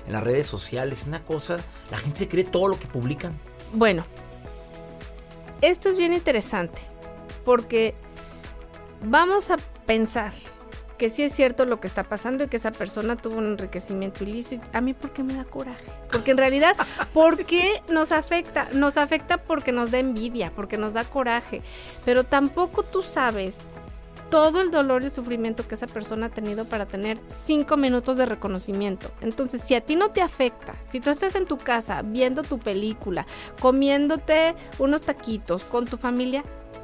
en 0.08 0.12
las 0.12 0.24
redes 0.24 0.48
sociales, 0.48 1.04
una 1.06 1.24
cosa, 1.24 1.60
la 1.92 2.00
gente 2.00 2.18
se 2.18 2.28
cree 2.28 2.46
todo 2.46 2.68
lo 2.68 2.80
que 2.80 2.88
publican. 2.88 3.40
Bueno, 3.74 4.06
esto 5.62 5.88
es 5.90 6.00
bien 6.00 6.14
interesante 6.14 6.82
porque 7.46 7.94
vamos 9.04 9.52
a 9.52 9.58
pensar 9.86 10.34
que 11.02 11.10
sí 11.10 11.24
es 11.24 11.34
cierto 11.34 11.66
lo 11.66 11.80
que 11.80 11.88
está 11.88 12.04
pasando 12.04 12.44
y 12.44 12.48
que 12.48 12.58
esa 12.58 12.72
persona 12.72 13.16
tuvo 13.16 13.40
un 13.40 13.48
enriquecimiento 13.48 14.24
ilícito. 14.24 14.68
A 14.72 14.82
mí, 14.82 14.94
¿por 14.94 15.12
qué 15.12 15.24
me 15.24 15.34
da 15.34 15.46
coraje? 15.46 15.92
Porque 16.12 16.30
en 16.30 16.38
realidad, 16.38 16.76
¿por 17.12 17.44
qué 17.44 17.82
nos 17.92 18.12
afecta? 18.12 18.70
Nos 18.74 18.98
afecta 18.98 19.40
porque 19.40 19.72
nos 19.72 19.90
da 19.90 19.98
envidia, 19.98 20.52
porque 20.56 20.78
nos 20.78 20.94
da 20.94 21.04
coraje. 21.04 21.64
Pero 22.06 22.24
tampoco 22.24 22.84
tú 22.84 23.02
sabes 23.02 23.66
todo 24.30 24.62
el 24.62 24.70
dolor 24.70 25.02
y 25.02 25.06
el 25.06 25.12
sufrimiento 25.12 25.68
que 25.68 25.74
esa 25.74 25.88
persona 25.88 26.28
ha 26.28 26.30
tenido 26.30 26.66
para 26.66 26.86
tener 26.86 27.18
cinco 27.30 27.78
minutos 27.78 28.18
de 28.18 28.28
reconocimiento. 28.28 29.10
Entonces, 29.22 29.64
si 29.64 29.74
a 29.74 29.82
ti 29.82 29.96
no 29.96 30.12
te 30.12 30.22
afecta, 30.22 30.76
si 30.88 31.00
tú 31.00 31.10
estás 31.10 31.34
en 31.34 31.48
tu 31.48 31.58
casa 31.58 32.04
viendo 32.04 32.44
tu 32.44 32.60
película, 32.60 33.26
comiéndote 33.60 34.54
unos 34.78 35.02
taquitos 35.02 35.64
con 35.64 35.88
tu 35.88 35.98
familia, 35.98 36.44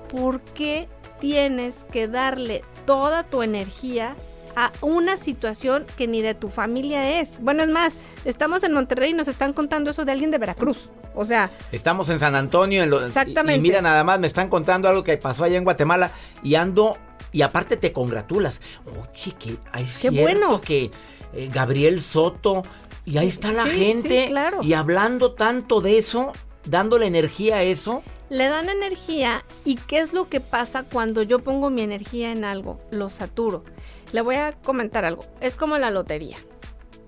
¿por 0.10 0.42
qué 0.42 0.88
tienes 1.20 1.86
que 1.92 2.08
darle 2.08 2.64
toda 2.86 3.24
tu 3.24 3.42
energía 3.44 4.16
a 4.56 4.72
una 4.82 5.18
situación 5.18 5.86
que 5.98 6.08
ni 6.08 6.22
de 6.22 6.34
tu 6.34 6.50
familia 6.50 7.20
es? 7.20 7.40
Bueno, 7.42 7.64
es 7.64 7.70
más, 7.70 7.94
estamos 8.26 8.64
en 8.64 8.74
Monterrey 8.74 9.12
y 9.12 9.14
nos 9.14 9.28
están 9.28 9.54
contando 9.54 9.92
eso 9.92 10.04
de 10.06 10.12
alguien 10.12 10.32
de 10.32 10.38
Veracruz. 10.40 10.90
O 11.16 11.26
sea, 11.26 11.50
Estamos 11.72 12.10
en 12.10 12.20
San 12.20 12.36
Antonio, 12.36 12.84
en 12.84 12.90
lo- 12.90 13.04
Exactamente. 13.06 13.56
Y, 13.56 13.60
y 13.60 13.62
mira 13.62 13.82
nada 13.82 14.04
más, 14.04 14.20
me 14.20 14.28
están 14.28 14.50
contando 14.50 14.88
algo 14.88 15.04
que 15.04 15.18
pasó 15.18 15.44
allá 15.44 15.58
en 15.58 15.64
Guatemala 15.64 16.12
y 16.44 16.56
ando 16.56 16.98
y 17.32 17.42
aparte 17.42 17.76
te 17.78 17.92
congratulas. 17.92 18.62
Oye, 18.86 19.34
que 19.38 19.58
Qué 19.74 19.86
cierto 19.88 20.22
bueno. 20.22 20.62
que 20.62 20.92
eh, 21.34 21.50
Gabriel 21.54 22.02
Soto 22.02 22.64
y 23.06 23.18
ahí 23.18 23.28
está 23.30 23.52
la 23.52 23.66
Sí, 23.66 23.72
gente 23.80 24.24
sí, 24.24 24.28
claro. 24.30 24.60
y 24.64 24.74
hablando 24.74 25.34
tanto 25.34 25.82
de 25.82 25.98
eso, 25.98 26.34
dándole 26.70 27.08
energía 27.08 27.58
a 27.58 27.64
eso. 27.64 28.04
le 28.30 28.48
dan 28.48 28.70
energía 28.70 29.46
y 29.64 29.78
qué 29.78 30.00
es 30.00 30.12
lo 30.12 30.28
que 30.28 30.42
pasa 30.42 30.84
cuando 30.84 31.24
yo 31.24 31.40
pongo 31.40 31.70
mi 31.70 31.82
energía 31.82 32.32
en 32.32 32.44
algo, 32.44 32.80
lo 32.92 33.10
saturo. 33.10 33.64
Le 34.12 34.22
voy 34.22 34.36
a 34.36 34.52
comentar 34.52 35.06
algo, 35.06 35.24
es 35.40 35.56
como 35.56 35.78
la 35.78 35.92
lotería. 35.92 36.38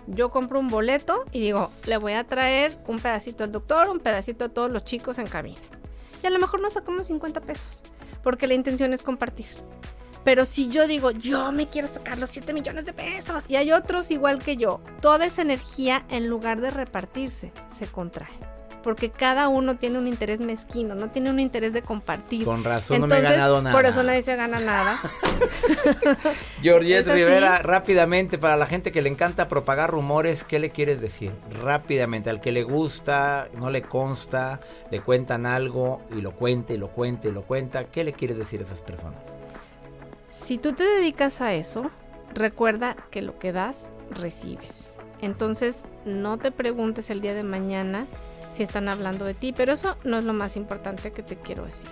Yo 0.07 0.31
compro 0.31 0.59
un 0.59 0.69
boleto 0.69 1.25
y 1.31 1.39
digo, 1.39 1.69
le 1.85 1.97
voy 1.97 2.13
a 2.13 2.25
traer 2.25 2.77
un 2.87 2.99
pedacito 2.99 3.43
al 3.43 3.51
doctor, 3.51 3.89
un 3.89 3.99
pedacito 3.99 4.45
a 4.45 4.49
todos 4.49 4.71
los 4.71 4.83
chicos 4.83 5.19
en 5.19 5.27
cabina. 5.27 5.59
Y 6.23 6.27
a 6.27 6.29
lo 6.29 6.39
mejor 6.39 6.61
nos 6.61 6.73
sacamos 6.73 7.07
50 7.07 7.41
pesos, 7.41 7.81
porque 8.23 8.47
la 8.47 8.53
intención 8.53 8.93
es 8.93 9.03
compartir. 9.03 9.47
Pero 10.23 10.45
si 10.45 10.67
yo 10.67 10.87
digo, 10.87 11.11
yo 11.11 11.51
me 11.51 11.69
quiero 11.69 11.87
sacar 11.87 12.17
los 12.17 12.29
7 12.29 12.53
millones 12.53 12.85
de 12.85 12.93
pesos 12.93 13.45
y 13.47 13.55
hay 13.55 13.71
otros 13.71 14.11
igual 14.11 14.39
que 14.43 14.57
yo, 14.57 14.81
toda 15.01 15.25
esa 15.25 15.41
energía 15.41 16.05
en 16.09 16.27
lugar 16.27 16.59
de 16.59 16.71
repartirse, 16.71 17.51
se 17.77 17.87
contrae. 17.87 18.48
Porque 18.83 19.09
cada 19.09 19.49
uno 19.49 19.75
tiene 19.75 19.97
un 19.97 20.07
interés 20.07 20.39
mezquino, 20.39 20.95
no 20.95 21.09
tiene 21.09 21.29
un 21.29 21.39
interés 21.39 21.73
de 21.73 21.81
compartir. 21.81 22.45
Con 22.45 22.63
razón 22.63 23.01
no 23.01 23.07
me 23.07 23.17
he 23.17 23.21
ganado 23.21 23.61
nada. 23.61 23.75
Por 23.75 23.85
eso 23.85 24.03
nadie 24.03 24.21
se 24.21 24.35
gana 24.35 24.59
nada. 24.59 24.97
Georgette. 26.61 27.13
Rivera, 27.13 27.61
rápidamente, 27.61 28.37
para 28.37 28.55
la 28.55 28.65
gente 28.65 28.91
que 28.91 29.01
le 29.01 29.09
encanta 29.09 29.47
propagar 29.47 29.91
rumores, 29.91 30.43
¿qué 30.43 30.59
le 30.59 30.69
quieres 30.69 31.01
decir? 31.01 31.33
Rápidamente, 31.61 32.29
al 32.29 32.39
que 32.39 32.51
le 32.51 32.63
gusta, 32.63 33.49
no 33.57 33.69
le 33.69 33.81
consta, 33.81 34.59
le 34.91 35.01
cuentan 35.01 35.45
algo 35.45 36.01
y 36.11 36.21
lo 36.21 36.31
cuenta 36.31 36.73
y 36.73 36.77
lo 36.77 36.89
cuenta 36.89 37.27
y 37.27 37.31
lo 37.31 37.43
cuenta, 37.43 37.85
¿qué 37.85 38.03
le 38.03 38.13
quieres 38.13 38.37
decir 38.37 38.61
a 38.61 38.63
esas 38.63 38.81
personas? 38.81 39.19
Si 40.29 40.57
tú 40.57 40.73
te 40.73 40.83
dedicas 40.83 41.41
a 41.41 41.53
eso, 41.53 41.89
recuerda 42.33 42.95
que 43.11 43.21
lo 43.21 43.39
que 43.39 43.51
das, 43.51 43.87
recibes. 44.11 44.97
Entonces, 45.21 45.85
no 46.05 46.37
te 46.37 46.51
preguntes 46.51 47.09
el 47.09 47.21
día 47.21 47.33
de 47.33 47.43
mañana 47.43 48.07
si 48.51 48.63
están 48.63 48.89
hablando 48.89 49.25
de 49.25 49.33
ti, 49.33 49.53
pero 49.53 49.73
eso 49.73 49.97
no 50.03 50.17
es 50.17 50.25
lo 50.25 50.33
más 50.33 50.55
importante 50.55 51.11
que 51.11 51.23
te 51.23 51.35
quiero 51.35 51.65
decir. 51.65 51.89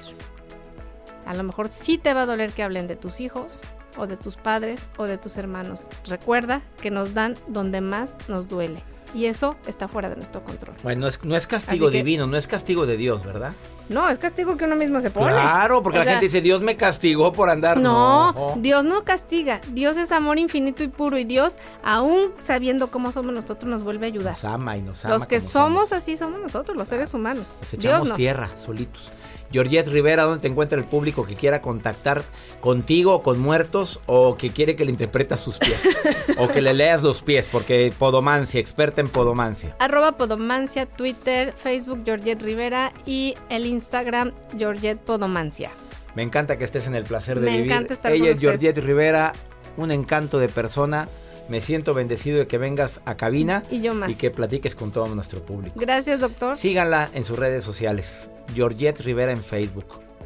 A 1.26 1.34
lo 1.34 1.44
mejor 1.44 1.70
sí 1.72 1.98
te 1.98 2.14
va 2.14 2.22
a 2.22 2.26
doler 2.26 2.52
que 2.52 2.64
hablen 2.64 2.88
de 2.88 2.96
tus 2.96 3.20
hijos, 3.20 3.62
o 3.98 4.08
de 4.08 4.18
tus 4.18 4.38
padres, 4.38 4.92
o 4.98 5.06
de 5.06 5.18
tus 5.18 5.38
hermanos. 5.38 5.82
Recuerda 6.06 6.62
que 6.82 6.92
nos 6.92 7.14
dan 7.14 7.36
donde 7.48 7.82
más 7.82 8.16
nos 8.28 8.48
duele. 8.48 8.82
Y 9.18 9.26
eso 9.26 9.56
está 9.66 9.88
fuera 9.88 10.10
de 10.10 10.16
nuestro 10.16 10.44
control. 10.44 10.76
Bueno, 10.84 11.02
no 11.02 11.08
es, 11.08 11.24
no 11.24 11.36
es 11.36 11.48
castigo 11.48 11.90
que- 11.90 11.98
divino, 11.98 12.28
no 12.28 12.38
es 12.38 12.46
castigo 12.46 12.86
de 12.86 12.98
Dios, 12.98 13.24
¿verdad? 13.26 13.54
No, 13.90 14.08
es 14.10 14.20
castigo 14.20 14.58
que 14.58 14.66
uno 14.66 14.76
mismo 14.76 15.02
se 15.02 15.10
pone. 15.10 15.32
Claro, 15.32 15.82
porque 15.82 15.98
O 15.98 16.02
la 16.02 16.04
sea, 16.04 16.14
gente 16.14 16.28
dice, 16.28 16.42
Dios 16.42 16.62
me 16.62 16.78
castigó 16.78 17.34
por 17.34 17.50
andar. 17.50 17.80
No, 17.80 18.32
No, 18.34 18.56
Dios 18.60 18.84
no 18.84 19.04
castiga. 19.06 19.60
Dios 19.70 19.98
es 19.98 20.12
amor 20.12 20.38
infinito 20.38 20.84
y 20.84 20.88
puro. 20.90 21.18
Y 21.18 21.24
Dios, 21.24 21.58
aún 21.84 22.32
sabiendo 22.38 22.92
cómo 22.92 23.12
somos 23.12 23.34
nosotros, 23.34 23.66
nos 23.66 23.84
vuelve 23.84 24.06
a 24.06 24.10
ayudar. 24.10 24.34
Nos 24.34 24.46
ama 24.46 24.78
y 24.78 24.82
nos 24.84 25.04
ama. 25.04 25.16
Los 25.16 25.26
que 25.26 25.40
somos 25.40 25.94
así 25.94 26.16
somos 26.16 26.40
nosotros, 26.40 26.78
los 26.78 26.88
seres 26.88 27.14
humanos. 27.14 27.46
Nos 27.62 27.72
Dios 27.72 27.86
echamos 27.86 28.10
no. 28.10 28.14
tierra 28.16 28.50
solitos. 28.56 29.12
Georgette 29.52 29.88
Rivera, 29.90 30.24
¿dónde 30.24 30.42
te 30.42 30.48
encuentra 30.48 30.78
el 30.78 30.84
público 30.86 31.26
que 31.26 31.36
quiera 31.36 31.62
contactar 31.62 32.24
contigo 32.60 33.14
o 33.16 33.24
con 33.24 33.40
muertos 33.40 34.00
o 34.06 34.36
que 34.36 34.52
quiere 34.52 34.76
que 34.76 34.86
le 34.86 34.92
interpretas 34.92 35.40
sus 35.40 35.58
pies? 35.58 36.00
o 36.38 36.48
que 36.48 36.62
le 36.62 36.74
leas 36.74 37.02
los 37.04 37.22
pies, 37.22 37.48
porque 37.52 37.94
podomancia, 37.98 38.60
experta 38.60 39.02
en 39.02 39.10
podomancia. 39.10 39.76
Arroba 39.80 40.14
Podomancia, 40.18 40.86
Twitter, 40.86 41.54
Facebook 41.56 42.02
Georgette 42.06 42.42
Rivera 42.42 42.92
y 43.06 43.36
el 43.50 43.66
Instagram 43.66 44.34
Georgette 44.58 45.00
Podomancia. 45.00 45.70
Me 46.16 46.24
encanta 46.24 46.58
que 46.58 46.64
estés 46.64 46.88
en 46.88 46.96
el 46.96 47.04
placer 47.04 47.40
de 47.40 47.46
Me 47.50 47.58
vivir. 47.58 47.72
encanta 47.72 47.94
estar 47.94 48.12
Ella 48.12 48.22
con 48.22 48.30
es 48.30 48.36
usted. 48.38 48.50
Georgette 48.50 48.84
Rivera, 48.84 49.34
un 49.78 49.92
encanto 49.92 50.40
de 50.40 50.50
persona. 50.50 51.08
Me 51.50 51.62
siento 51.62 51.94
bendecido 51.94 52.40
de 52.40 52.48
que 52.48 52.58
vengas 52.58 53.00
a 53.06 53.16
cabina 53.16 53.64
Y 53.72 53.82
yo 53.82 53.94
más. 53.94 54.10
y 54.10 54.16
que 54.16 54.32
platiques 54.32 54.76
con 54.76 54.92
todo 54.92 55.08
nuestro 55.16 55.42
público. 55.42 55.80
Gracias, 55.80 56.20
doctor. 56.20 56.58
Síganla 56.58 57.10
en 57.14 57.24
sus 57.24 57.40
redes 57.40 57.64
sociales. 57.64 58.30
Georgette 58.54 59.02
Rivera 59.02 59.32
en 59.32 59.42
Facebook. 59.42 59.86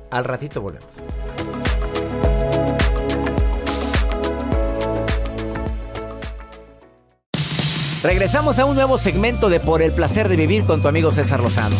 Al 0.09 0.25
ratito 0.25 0.61
volvemos. 0.61 0.89
Regresamos 8.03 8.57
a 8.57 8.65
un 8.65 8.75
nuevo 8.75 8.97
segmento 8.97 9.49
de 9.49 9.59
Por 9.59 9.81
el 9.81 9.91
placer 9.91 10.27
de 10.27 10.35
vivir 10.35 10.65
con 10.65 10.81
tu 10.81 10.87
amigo 10.87 11.11
César 11.11 11.39
Lozano. 11.39 11.75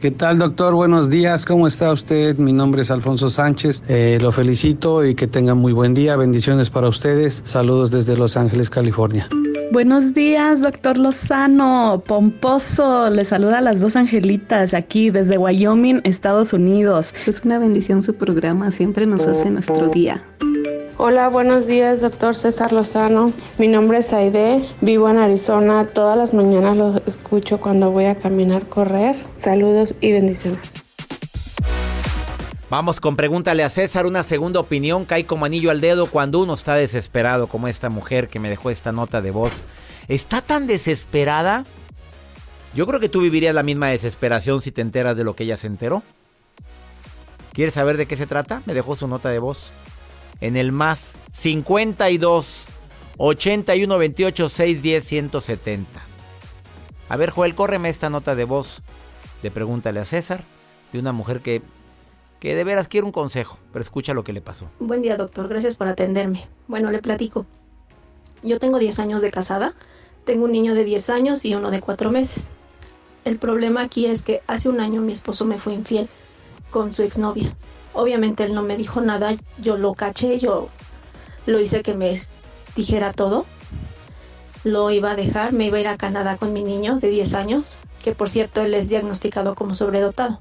¿Qué 0.00 0.12
tal, 0.12 0.38
doctor? 0.38 0.74
Buenos 0.74 1.10
días. 1.10 1.44
¿Cómo 1.44 1.66
está 1.66 1.92
usted? 1.92 2.38
Mi 2.38 2.52
nombre 2.52 2.82
es 2.82 2.90
Alfonso 2.92 3.30
Sánchez. 3.30 3.82
Eh, 3.88 4.18
lo 4.20 4.30
felicito 4.30 5.04
y 5.04 5.16
que 5.16 5.26
tenga 5.26 5.56
muy 5.56 5.72
buen 5.72 5.92
día. 5.92 6.14
Bendiciones 6.14 6.70
para 6.70 6.88
ustedes. 6.88 7.42
Saludos 7.44 7.90
desde 7.90 8.16
Los 8.16 8.36
Ángeles, 8.36 8.70
California. 8.70 9.28
Buenos 9.72 10.14
días, 10.14 10.62
doctor 10.62 10.98
Lozano. 10.98 12.00
Pomposo, 12.06 13.10
le 13.10 13.24
saluda 13.24 13.58
a 13.58 13.60
las 13.60 13.80
dos 13.80 13.96
angelitas 13.96 14.72
aquí 14.72 15.10
desde 15.10 15.36
Wyoming, 15.36 16.00
Estados 16.04 16.52
Unidos. 16.52 17.12
Es 17.26 17.44
una 17.44 17.58
bendición 17.58 18.02
su 18.02 18.14
programa, 18.14 18.70
siempre 18.70 19.04
nos 19.04 19.26
hace 19.26 19.50
nuestro 19.50 19.88
día. 19.88 20.22
Hola, 21.00 21.28
buenos 21.28 21.68
días, 21.68 22.00
doctor 22.00 22.34
César 22.34 22.72
Lozano. 22.72 23.32
Mi 23.56 23.68
nombre 23.68 23.98
es 23.98 24.12
Aide, 24.12 24.64
vivo 24.80 25.08
en 25.08 25.18
Arizona. 25.18 25.86
Todas 25.94 26.18
las 26.18 26.34
mañanas 26.34 26.76
lo 26.76 26.96
escucho 27.06 27.60
cuando 27.60 27.92
voy 27.92 28.06
a 28.06 28.16
caminar, 28.16 28.66
correr. 28.66 29.14
Saludos 29.36 29.94
y 30.00 30.10
bendiciones. 30.10 30.72
Vamos 32.68 32.98
con 32.98 33.14
pregúntale 33.14 33.62
a 33.62 33.68
César. 33.68 34.06
Una 34.06 34.24
segunda 34.24 34.58
opinión 34.58 35.04
cae 35.04 35.24
como 35.24 35.44
anillo 35.44 35.70
al 35.70 35.80
dedo 35.80 36.06
cuando 36.06 36.40
uno 36.40 36.54
está 36.54 36.74
desesperado, 36.74 37.46
como 37.46 37.68
esta 37.68 37.90
mujer 37.90 38.28
que 38.28 38.40
me 38.40 38.50
dejó 38.50 38.70
esta 38.70 38.90
nota 38.90 39.22
de 39.22 39.30
voz. 39.30 39.52
¿Está 40.08 40.40
tan 40.40 40.66
desesperada? 40.66 41.64
Yo 42.74 42.88
creo 42.88 42.98
que 42.98 43.08
tú 43.08 43.20
vivirías 43.20 43.54
la 43.54 43.62
misma 43.62 43.90
desesperación 43.90 44.62
si 44.62 44.72
te 44.72 44.80
enteras 44.80 45.16
de 45.16 45.22
lo 45.22 45.36
que 45.36 45.44
ella 45.44 45.56
se 45.56 45.68
enteró. 45.68 46.02
¿Quieres 47.52 47.74
saber 47.74 47.96
de 47.96 48.06
qué 48.06 48.16
se 48.16 48.26
trata? 48.26 48.62
Me 48.66 48.74
dejó 48.74 48.96
su 48.96 49.06
nota 49.06 49.28
de 49.28 49.38
voz. 49.38 49.72
En 50.40 50.56
el 50.56 50.72
más 50.72 51.16
52 51.32 52.66
81 53.16 53.98
28 53.98 54.48
610 54.48 55.04
170. 55.04 56.02
A 57.08 57.16
ver, 57.16 57.30
Joel, 57.30 57.54
córreme 57.54 57.88
esta 57.88 58.10
nota 58.10 58.34
de 58.34 58.44
voz 58.44 58.82
de 59.42 59.50
Pregúntale 59.50 60.00
a 60.00 60.04
César, 60.04 60.44
de 60.92 60.98
una 60.98 61.12
mujer 61.12 61.40
que 61.40 61.62
que 62.40 62.54
de 62.54 62.64
veras 62.64 62.88
quiere 62.88 63.04
un 63.04 63.12
consejo, 63.12 63.58
pero 63.72 63.82
escucha 63.82 64.14
lo 64.14 64.24
que 64.24 64.32
le 64.32 64.40
pasó. 64.40 64.68
Buen 64.78 65.02
día, 65.02 65.16
doctor. 65.16 65.48
Gracias 65.48 65.76
por 65.76 65.88
atenderme. 65.88 66.46
Bueno, 66.68 66.90
le 66.90 67.00
platico. 67.00 67.46
Yo 68.42 68.58
tengo 68.58 68.78
10 68.78 68.98
años 69.00 69.22
de 69.22 69.30
casada. 69.30 69.74
Tengo 70.24 70.44
un 70.44 70.52
niño 70.52 70.74
de 70.74 70.84
10 70.84 71.10
años 71.10 71.44
y 71.44 71.54
uno 71.54 71.70
de 71.70 71.80
4 71.80 72.10
meses. 72.10 72.54
El 73.24 73.38
problema 73.38 73.82
aquí 73.82 74.06
es 74.06 74.22
que 74.22 74.42
hace 74.46 74.68
un 74.68 74.80
año 74.80 75.00
mi 75.00 75.12
esposo 75.12 75.44
me 75.44 75.58
fue 75.58 75.74
infiel 75.74 76.08
con 76.70 76.92
su 76.92 77.02
exnovia. 77.02 77.52
Obviamente 77.98 78.44
él 78.44 78.54
no 78.54 78.62
me 78.62 78.76
dijo 78.76 79.00
nada, 79.00 79.34
yo 79.60 79.76
lo 79.76 79.92
caché, 79.94 80.38
yo 80.38 80.68
lo 81.46 81.58
hice 81.58 81.82
que 81.82 81.94
me 81.94 82.16
dijera 82.76 83.12
todo. 83.12 83.44
Lo 84.62 84.92
iba 84.92 85.10
a 85.10 85.16
dejar, 85.16 85.52
me 85.52 85.66
iba 85.66 85.78
a 85.78 85.80
ir 85.80 85.88
a 85.88 85.96
Canadá 85.96 86.36
con 86.36 86.52
mi 86.52 86.62
niño 86.62 87.00
de 87.00 87.08
10 87.08 87.34
años, 87.34 87.80
que 88.04 88.12
por 88.14 88.28
cierto 88.30 88.60
él 88.60 88.74
es 88.74 88.88
diagnosticado 88.88 89.56
como 89.56 89.74
sobredotado. 89.74 90.38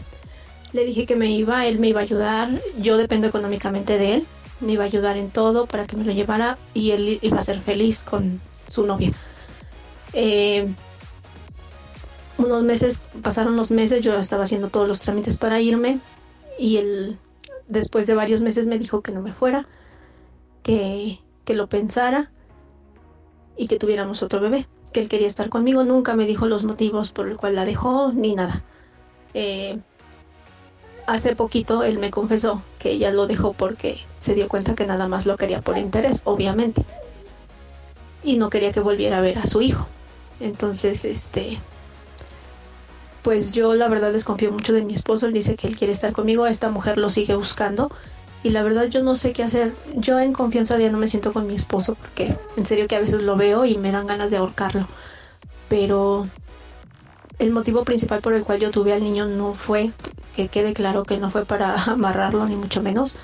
Le 0.72 0.86
dije 0.86 1.08
que 1.08 1.15
me 1.15 1.32
iba, 1.32 1.65
él 1.65 1.80
me 1.80 1.88
iba 1.88 2.00
a 2.00 2.04
ayudar, 2.04 2.62
yo 2.78 2.96
dependo 2.96 3.26
económicamente 3.26 3.98
de 3.98 4.13
él, 4.13 4.28
me 4.60 4.74
iba 4.74 4.84
a 4.84 4.88
ayudar 4.88 5.17
en 5.17 5.32
todo 5.32 5.65
para 5.65 5.88
que 5.88 5.98
me 5.98 6.04
lo 6.04 6.12
llevara 6.12 6.60
y 6.76 6.91
él 6.91 7.17
iba 7.24 7.39
a 7.39 7.41
ser 7.41 7.60
feliz 7.60 8.06
con 8.06 8.39
su 8.67 8.86
novia. 8.86 9.13
Eh, 10.13 10.67
unos 12.38 12.62
meses, 12.62 13.02
pasaron 13.24 13.56
los 13.56 13.72
meses, 13.72 14.02
yo 14.02 14.13
estaba 14.13 14.43
haciendo 14.43 14.70
todos 14.70 14.88
los 14.88 15.00
trámites 15.00 15.39
para 15.39 15.60
irme 15.60 15.98
y 16.60 16.78
él 16.78 17.17
después 17.67 18.08
de 18.08 18.15
varios 18.15 18.41
meses 18.41 18.67
me 18.67 18.80
dijo 18.80 19.01
que 19.01 19.12
no 19.12 19.21
me 19.21 19.34
fuera, 19.34 19.67
que, 20.63 21.19
que 21.45 21.53
lo 21.53 21.67
pensara 21.67 22.32
y 23.56 23.67
que 23.67 23.77
tuviéramos 23.77 24.23
otro 24.23 24.39
bebé, 24.39 24.67
que 24.93 25.01
él 25.01 25.10
quería 25.10 25.27
estar 25.27 25.49
conmigo, 25.49 25.84
nunca 25.84 26.15
me 26.15 26.25
dijo 26.25 26.45
los 26.47 26.63
motivos 26.63 27.12
por 27.12 27.27
el 27.27 27.38
cual 27.38 27.56
la 27.56 27.65
dejó 27.65 28.12
ni 28.13 28.36
nada. 28.36 28.63
Eh, 29.34 29.80
hace 31.08 31.36
poquito 31.36 31.84
él 31.84 31.99
me 31.99 32.12
confesó 32.12 32.62
que 32.80 32.91
ella 32.91 33.12
lo 33.12 33.27
dejó 33.27 33.53
porque 33.53 33.99
se 34.17 34.36
dio 34.36 34.47
cuenta 34.47 34.75
que 34.75 34.86
nada 34.86 35.08
más 35.08 35.25
lo 35.25 35.38
quería 35.38 35.62
por 35.62 35.77
interés, 35.77 36.21
obviamente. 36.25 36.86
Y 38.23 38.38
no 38.38 38.49
quería 38.49 38.71
que 38.71 38.82
volviera 38.82 39.17
a 39.17 39.21
ver 39.21 39.39
a 39.39 39.47
su 39.47 39.62
hijo. 39.62 39.88
Entonces, 40.39 41.06
este, 41.06 41.58
pues 43.28 43.52
yo 43.52 43.76
la 43.76 43.90
verdad 43.90 44.13
desconfío 44.13 44.54
mucho 44.54 44.72
de 44.72 44.86
mi 44.86 44.94
esposo. 44.94 45.26
Él 45.26 45.34
dice 45.34 45.58
que 45.58 45.68
él 45.68 45.76
quiere 45.76 45.92
estar 45.92 46.13
conmigo, 46.13 46.48
esta 46.48 46.72
mujer 46.72 46.98
lo 46.98 47.10
sigue 47.10 47.36
buscando. 47.36 47.92
Y 48.42 48.52
la 48.52 48.63
verdad 48.63 48.86
yo 48.86 49.04
no 49.04 49.18
sé 49.18 49.34
qué 49.34 49.44
hacer. 49.44 49.74
Yo 49.98 50.18
en 50.18 50.32
confianza 50.32 50.78
ya 50.78 50.90
no 50.90 50.98
me 50.98 51.10
siento 51.10 51.34
con 51.34 51.46
mi 51.46 51.54
esposo 51.54 51.96
porque 51.96 52.34
en 52.56 52.66
serio 52.66 52.88
que 52.88 52.96
a 52.96 53.02
veces 53.02 53.24
lo 53.24 53.36
veo 53.36 53.66
y 53.66 53.78
me 53.78 53.92
dan 53.92 54.08
ganas 54.08 54.32
de 54.32 54.38
ahorcarlo. 54.38 54.88
Pero 55.68 56.26
el 57.38 57.52
motivo 57.52 57.84
principal 57.84 58.22
por 58.22 58.32
el 58.34 58.46
cual 58.46 58.62
yo 58.62 58.72
tuve 58.72 58.94
al 58.94 59.04
niño 59.04 59.26
no 59.26 59.54
fue, 59.54 59.92
que 60.34 60.48
quede 60.48 60.72
claro 60.72 61.04
que 61.04 61.18
no 61.18 61.30
fue 61.30 61.44
para 61.44 61.76
amarrarlo 61.84 62.48
ni 62.48 62.56
mucho 62.56 62.82
menos. 62.82 63.18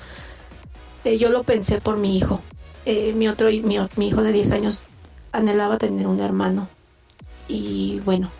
Eh, 1.06 1.16
yo 1.16 1.30
lo 1.30 1.44
pensé 1.44 1.80
por 1.80 1.96
mi 1.96 2.18
hijo. 2.18 2.42
Eh, 2.84 3.14
mi 3.14 3.26
otro 3.26 3.48
mi, 3.48 3.78
mi 3.96 4.08
hijo 4.08 4.22
de 4.22 4.32
10 4.32 4.52
años 4.52 4.84
anhelaba 5.32 5.78
tener 5.78 6.06
un 6.06 6.20
hermano. 6.20 6.68
Y 7.48 8.00
bueno, 8.04 8.30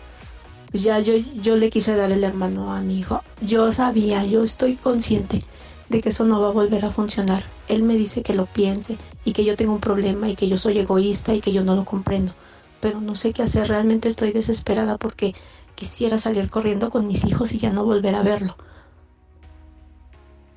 ya 0.75 0.99
yo, 0.99 1.13
yo 1.15 1.55
le 1.55 1.69
quise 1.69 1.95
dar 1.95 2.11
el 2.11 2.23
hermano 2.23 2.73
a 2.73 2.81
mi 2.81 2.99
hijo. 2.99 3.21
Yo 3.41 3.71
sabía, 3.71 4.23
yo 4.25 4.43
estoy 4.43 4.75
consciente 4.75 5.43
de 5.89 6.01
que 6.01 6.09
eso 6.09 6.25
no 6.25 6.41
va 6.41 6.49
a 6.49 6.53
volver 6.53 6.85
a 6.85 6.91
funcionar. 6.91 7.43
Él 7.67 7.83
me 7.83 7.95
dice 7.95 8.23
que 8.23 8.33
lo 8.33 8.45
piense 8.45 8.97
y 9.23 9.33
que 9.33 9.45
yo 9.45 9.55
tengo 9.55 9.73
un 9.73 9.79
problema 9.79 10.29
y 10.29 10.35
que 10.35 10.47
yo 10.47 10.57
soy 10.57 10.77
egoísta 10.79 11.33
y 11.33 11.41
que 11.41 11.53
yo 11.53 11.63
no 11.63 11.75
lo 11.75 11.85
comprendo. 11.85 12.33
Pero 12.81 13.01
no 13.01 13.15
sé 13.15 13.33
qué 13.33 13.43
hacer, 13.43 13.67
realmente 13.67 14.07
estoy 14.07 14.31
desesperada 14.31 14.97
porque 14.97 15.33
quisiera 15.75 16.17
salir 16.17 16.49
corriendo 16.49 16.89
con 16.89 17.07
mis 17.07 17.25
hijos 17.25 17.53
y 17.53 17.59
ya 17.59 17.71
no 17.71 17.85
volver 17.85 18.15
a 18.15 18.23
verlo. 18.23 18.55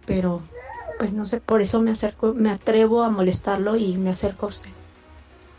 Pero, 0.06 0.42
pues 0.98 1.14
no 1.14 1.26
sé, 1.26 1.40
por 1.40 1.60
eso 1.60 1.80
me 1.80 1.90
acerco, 1.90 2.34
me 2.34 2.50
atrevo 2.50 3.02
a 3.02 3.10
molestarlo 3.10 3.76
y 3.76 3.98
me 3.98 4.10
acerco 4.10 4.46
a 4.46 4.48
usted. 4.50 4.70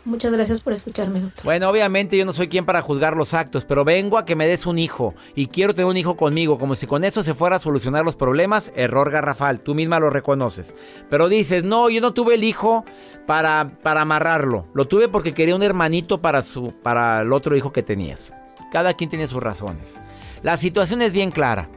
Muchas 0.04 0.32
gracias 0.32 0.62
por 0.62 0.72
escucharme, 0.72 1.20
doctor. 1.20 1.44
Bueno, 1.44 1.68
obviamente 1.68 2.16
yo 2.16 2.24
no 2.24 2.32
soy 2.32 2.48
quien 2.48 2.64
para 2.64 2.80
juzgar 2.80 3.16
los 3.16 3.34
actos, 3.34 3.66
pero 3.66 3.84
vengo 3.84 4.16
a 4.16 4.24
que 4.24 4.34
me 4.34 4.46
des 4.46 4.64
un 4.64 4.78
hijo 4.78 5.14
y 5.34 5.48
quiero 5.48 5.74
tener 5.74 5.90
un 5.90 5.96
hijo 5.96 6.16
conmigo, 6.16 6.58
como 6.58 6.74
si 6.74 6.86
con 6.86 7.04
eso 7.04 7.22
se 7.22 7.34
fuera 7.34 7.56
a 7.56 7.60
solucionar 7.60 8.04
los 8.04 8.16
problemas. 8.16 8.72
Error 8.74 9.10
garrafal, 9.10 9.60
tú 9.60 9.74
misma 9.74 10.00
lo 10.00 10.08
reconoces. 10.08 10.74
Pero 11.10 11.28
dices, 11.28 11.64
no, 11.64 11.90
yo 11.90 12.00
no 12.00 12.14
tuve 12.14 12.36
el 12.36 12.44
hijo 12.44 12.86
para, 13.26 13.72
para 13.82 14.00
amarrarlo. 14.00 14.66
Lo 14.72 14.88
tuve 14.88 15.08
porque 15.08 15.34
quería 15.34 15.54
un 15.54 15.62
hermanito 15.62 16.22
para, 16.22 16.40
su, 16.40 16.72
para 16.82 17.20
el 17.20 17.32
otro 17.32 17.54
hijo 17.54 17.72
que 17.72 17.82
tenías. 17.82 18.32
Cada 18.72 18.94
quien 18.94 19.10
tiene 19.10 19.28
sus 19.28 19.42
razones. 19.42 19.98
La 20.42 20.56
situación 20.56 21.02
es 21.02 21.12
bien 21.12 21.30
clara. 21.30 21.68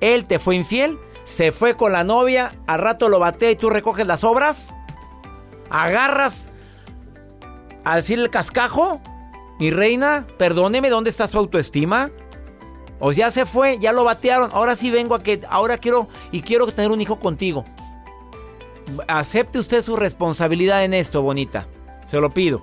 Él 0.00 0.24
te 0.24 0.40
fue 0.40 0.56
infiel, 0.56 0.98
se 1.22 1.52
fue 1.52 1.76
con 1.76 1.92
la 1.92 2.02
novia, 2.02 2.52
al 2.66 2.80
rato 2.80 3.08
lo 3.08 3.20
batea 3.20 3.52
y 3.52 3.56
tú 3.56 3.70
recoges 3.70 4.06
las 4.06 4.24
obras. 4.24 4.72
Agarras 5.70 6.47
a 7.88 7.96
decir 7.96 8.18
el 8.18 8.30
cascajo. 8.30 9.00
Mi 9.58 9.70
reina, 9.70 10.26
perdóneme, 10.36 10.90
¿dónde 10.90 11.10
está 11.10 11.26
su 11.26 11.38
autoestima? 11.38 12.10
O 13.00 13.12
ya 13.12 13.30
se 13.30 13.46
fue, 13.46 13.78
ya 13.78 13.92
lo 13.92 14.04
batearon. 14.04 14.50
Ahora 14.52 14.76
sí 14.76 14.90
vengo 14.90 15.14
a 15.14 15.22
que, 15.22 15.40
ahora 15.48 15.78
quiero 15.78 16.08
y 16.30 16.42
quiero 16.42 16.66
tener 16.66 16.90
un 16.90 17.00
hijo 17.00 17.18
contigo. 17.18 17.64
Acepte 19.08 19.58
usted 19.58 19.82
su 19.82 19.96
responsabilidad 19.96 20.84
en 20.84 20.94
esto, 20.94 21.22
bonita. 21.22 21.66
Se 22.04 22.20
lo 22.20 22.30
pido. 22.30 22.62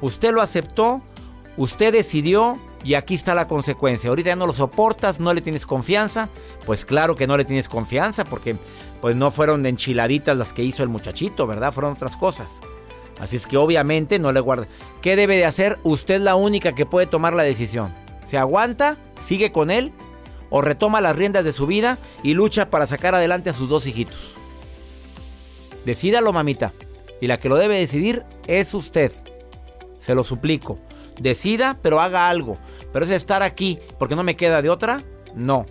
Usted 0.00 0.32
lo 0.32 0.40
aceptó, 0.40 1.02
usted 1.56 1.92
decidió 1.92 2.58
y 2.82 2.94
aquí 2.94 3.14
está 3.14 3.34
la 3.34 3.48
consecuencia. 3.48 4.08
Ahorita 4.08 4.30
ya 4.30 4.36
no 4.36 4.46
lo 4.46 4.52
soportas, 4.52 5.20
no 5.20 5.34
le 5.34 5.42
tienes 5.42 5.66
confianza. 5.66 6.30
Pues 6.64 6.84
claro 6.84 7.14
que 7.14 7.26
no 7.26 7.36
le 7.36 7.44
tienes 7.44 7.68
confianza 7.68 8.24
porque 8.24 8.56
pues 9.00 9.16
no 9.16 9.30
fueron 9.30 9.66
enchiladitas 9.66 10.36
las 10.36 10.52
que 10.52 10.62
hizo 10.62 10.82
el 10.82 10.88
muchachito, 10.88 11.46
¿verdad? 11.46 11.72
Fueron 11.72 11.92
otras 11.92 12.16
cosas. 12.16 12.60
Así 13.20 13.36
es 13.36 13.46
que 13.46 13.56
obviamente 13.56 14.18
no 14.18 14.32
le 14.32 14.40
guarda. 14.40 14.66
¿Qué 15.00 15.16
debe 15.16 15.36
de 15.36 15.44
hacer? 15.44 15.78
Usted 15.84 16.20
la 16.20 16.34
única 16.34 16.74
que 16.74 16.86
puede 16.86 17.06
tomar 17.06 17.34
la 17.34 17.42
decisión. 17.42 17.92
¿Se 18.24 18.38
aguanta? 18.38 18.96
¿Sigue 19.20 19.52
con 19.52 19.70
él? 19.70 19.92
¿O 20.50 20.60
retoma 20.60 21.00
las 21.00 21.16
riendas 21.16 21.44
de 21.44 21.52
su 21.52 21.66
vida 21.66 21.98
y 22.22 22.34
lucha 22.34 22.68
para 22.70 22.86
sacar 22.86 23.14
adelante 23.14 23.50
a 23.50 23.54
sus 23.54 23.68
dos 23.68 23.86
hijitos? 23.86 24.36
Decídalo, 25.84 26.32
mamita. 26.32 26.72
Y 27.20 27.26
la 27.26 27.38
que 27.38 27.48
lo 27.48 27.56
debe 27.56 27.78
decidir 27.78 28.24
es 28.46 28.74
usted. 28.74 29.12
Se 29.98 30.14
lo 30.14 30.24
suplico. 30.24 30.78
Decida, 31.18 31.78
pero 31.82 32.00
haga 32.00 32.28
algo. 32.28 32.58
Pero 32.92 33.04
es 33.04 33.10
estar 33.10 33.42
aquí 33.42 33.78
porque 33.98 34.16
no 34.16 34.24
me 34.24 34.36
queda 34.36 34.62
de 34.62 34.70
otra. 34.70 35.02
No. 35.34 35.66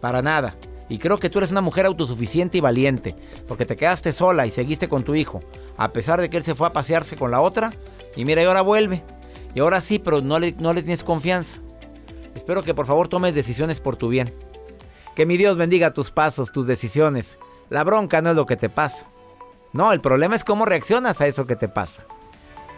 Para 0.00 0.22
nada. 0.22 0.56
Y 0.88 0.98
creo 0.98 1.18
que 1.18 1.30
tú 1.30 1.38
eres 1.38 1.50
una 1.50 1.60
mujer 1.60 1.86
autosuficiente 1.86 2.58
y 2.58 2.60
valiente. 2.60 3.14
Porque 3.46 3.66
te 3.66 3.76
quedaste 3.76 4.12
sola 4.12 4.46
y 4.46 4.50
seguiste 4.50 4.88
con 4.88 5.04
tu 5.04 5.14
hijo. 5.14 5.42
A 5.78 5.92
pesar 5.92 6.20
de 6.20 6.28
que 6.28 6.36
él 6.36 6.42
se 6.42 6.54
fue 6.54 6.66
a 6.66 6.72
pasearse 6.72 7.16
con 7.16 7.30
la 7.30 7.40
otra. 7.40 7.72
Y 8.16 8.24
mira, 8.24 8.42
y 8.42 8.44
ahora 8.44 8.60
vuelve. 8.60 9.02
Y 9.54 9.60
ahora 9.60 9.80
sí, 9.80 9.98
pero 9.98 10.20
no 10.20 10.38
le, 10.38 10.52
no 10.58 10.74
le 10.74 10.82
tienes 10.82 11.04
confianza. 11.04 11.56
Espero 12.34 12.62
que 12.62 12.74
por 12.74 12.86
favor 12.86 13.08
tomes 13.08 13.34
decisiones 13.34 13.80
por 13.80 13.96
tu 13.96 14.08
bien. 14.08 14.32
Que 15.14 15.24
mi 15.24 15.36
Dios 15.36 15.56
bendiga 15.56 15.94
tus 15.94 16.10
pasos, 16.10 16.52
tus 16.52 16.66
decisiones. 16.66 17.38
La 17.70 17.84
bronca 17.84 18.20
no 18.20 18.30
es 18.30 18.36
lo 18.36 18.46
que 18.46 18.56
te 18.56 18.68
pasa. 18.68 19.06
No, 19.72 19.92
el 19.92 20.00
problema 20.00 20.36
es 20.36 20.44
cómo 20.44 20.64
reaccionas 20.64 21.20
a 21.20 21.26
eso 21.26 21.46
que 21.46 21.56
te 21.56 21.68
pasa. 21.68 22.04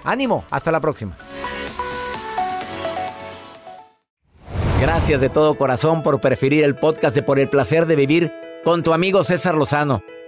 Ánimo, 0.04 0.44
hasta 0.50 0.72
la 0.72 0.80
próxima. 0.80 1.16
Gracias 4.80 5.20
de 5.20 5.28
todo 5.28 5.56
corazón 5.56 6.02
por 6.02 6.20
preferir 6.20 6.64
el 6.64 6.74
podcast 6.74 7.14
de 7.14 7.22
Por 7.22 7.38
el 7.38 7.50
placer 7.50 7.84
de 7.84 7.96
vivir 7.96 8.32
con 8.64 8.82
tu 8.82 8.94
amigo 8.94 9.22
César 9.24 9.54
Lozano. 9.54 10.02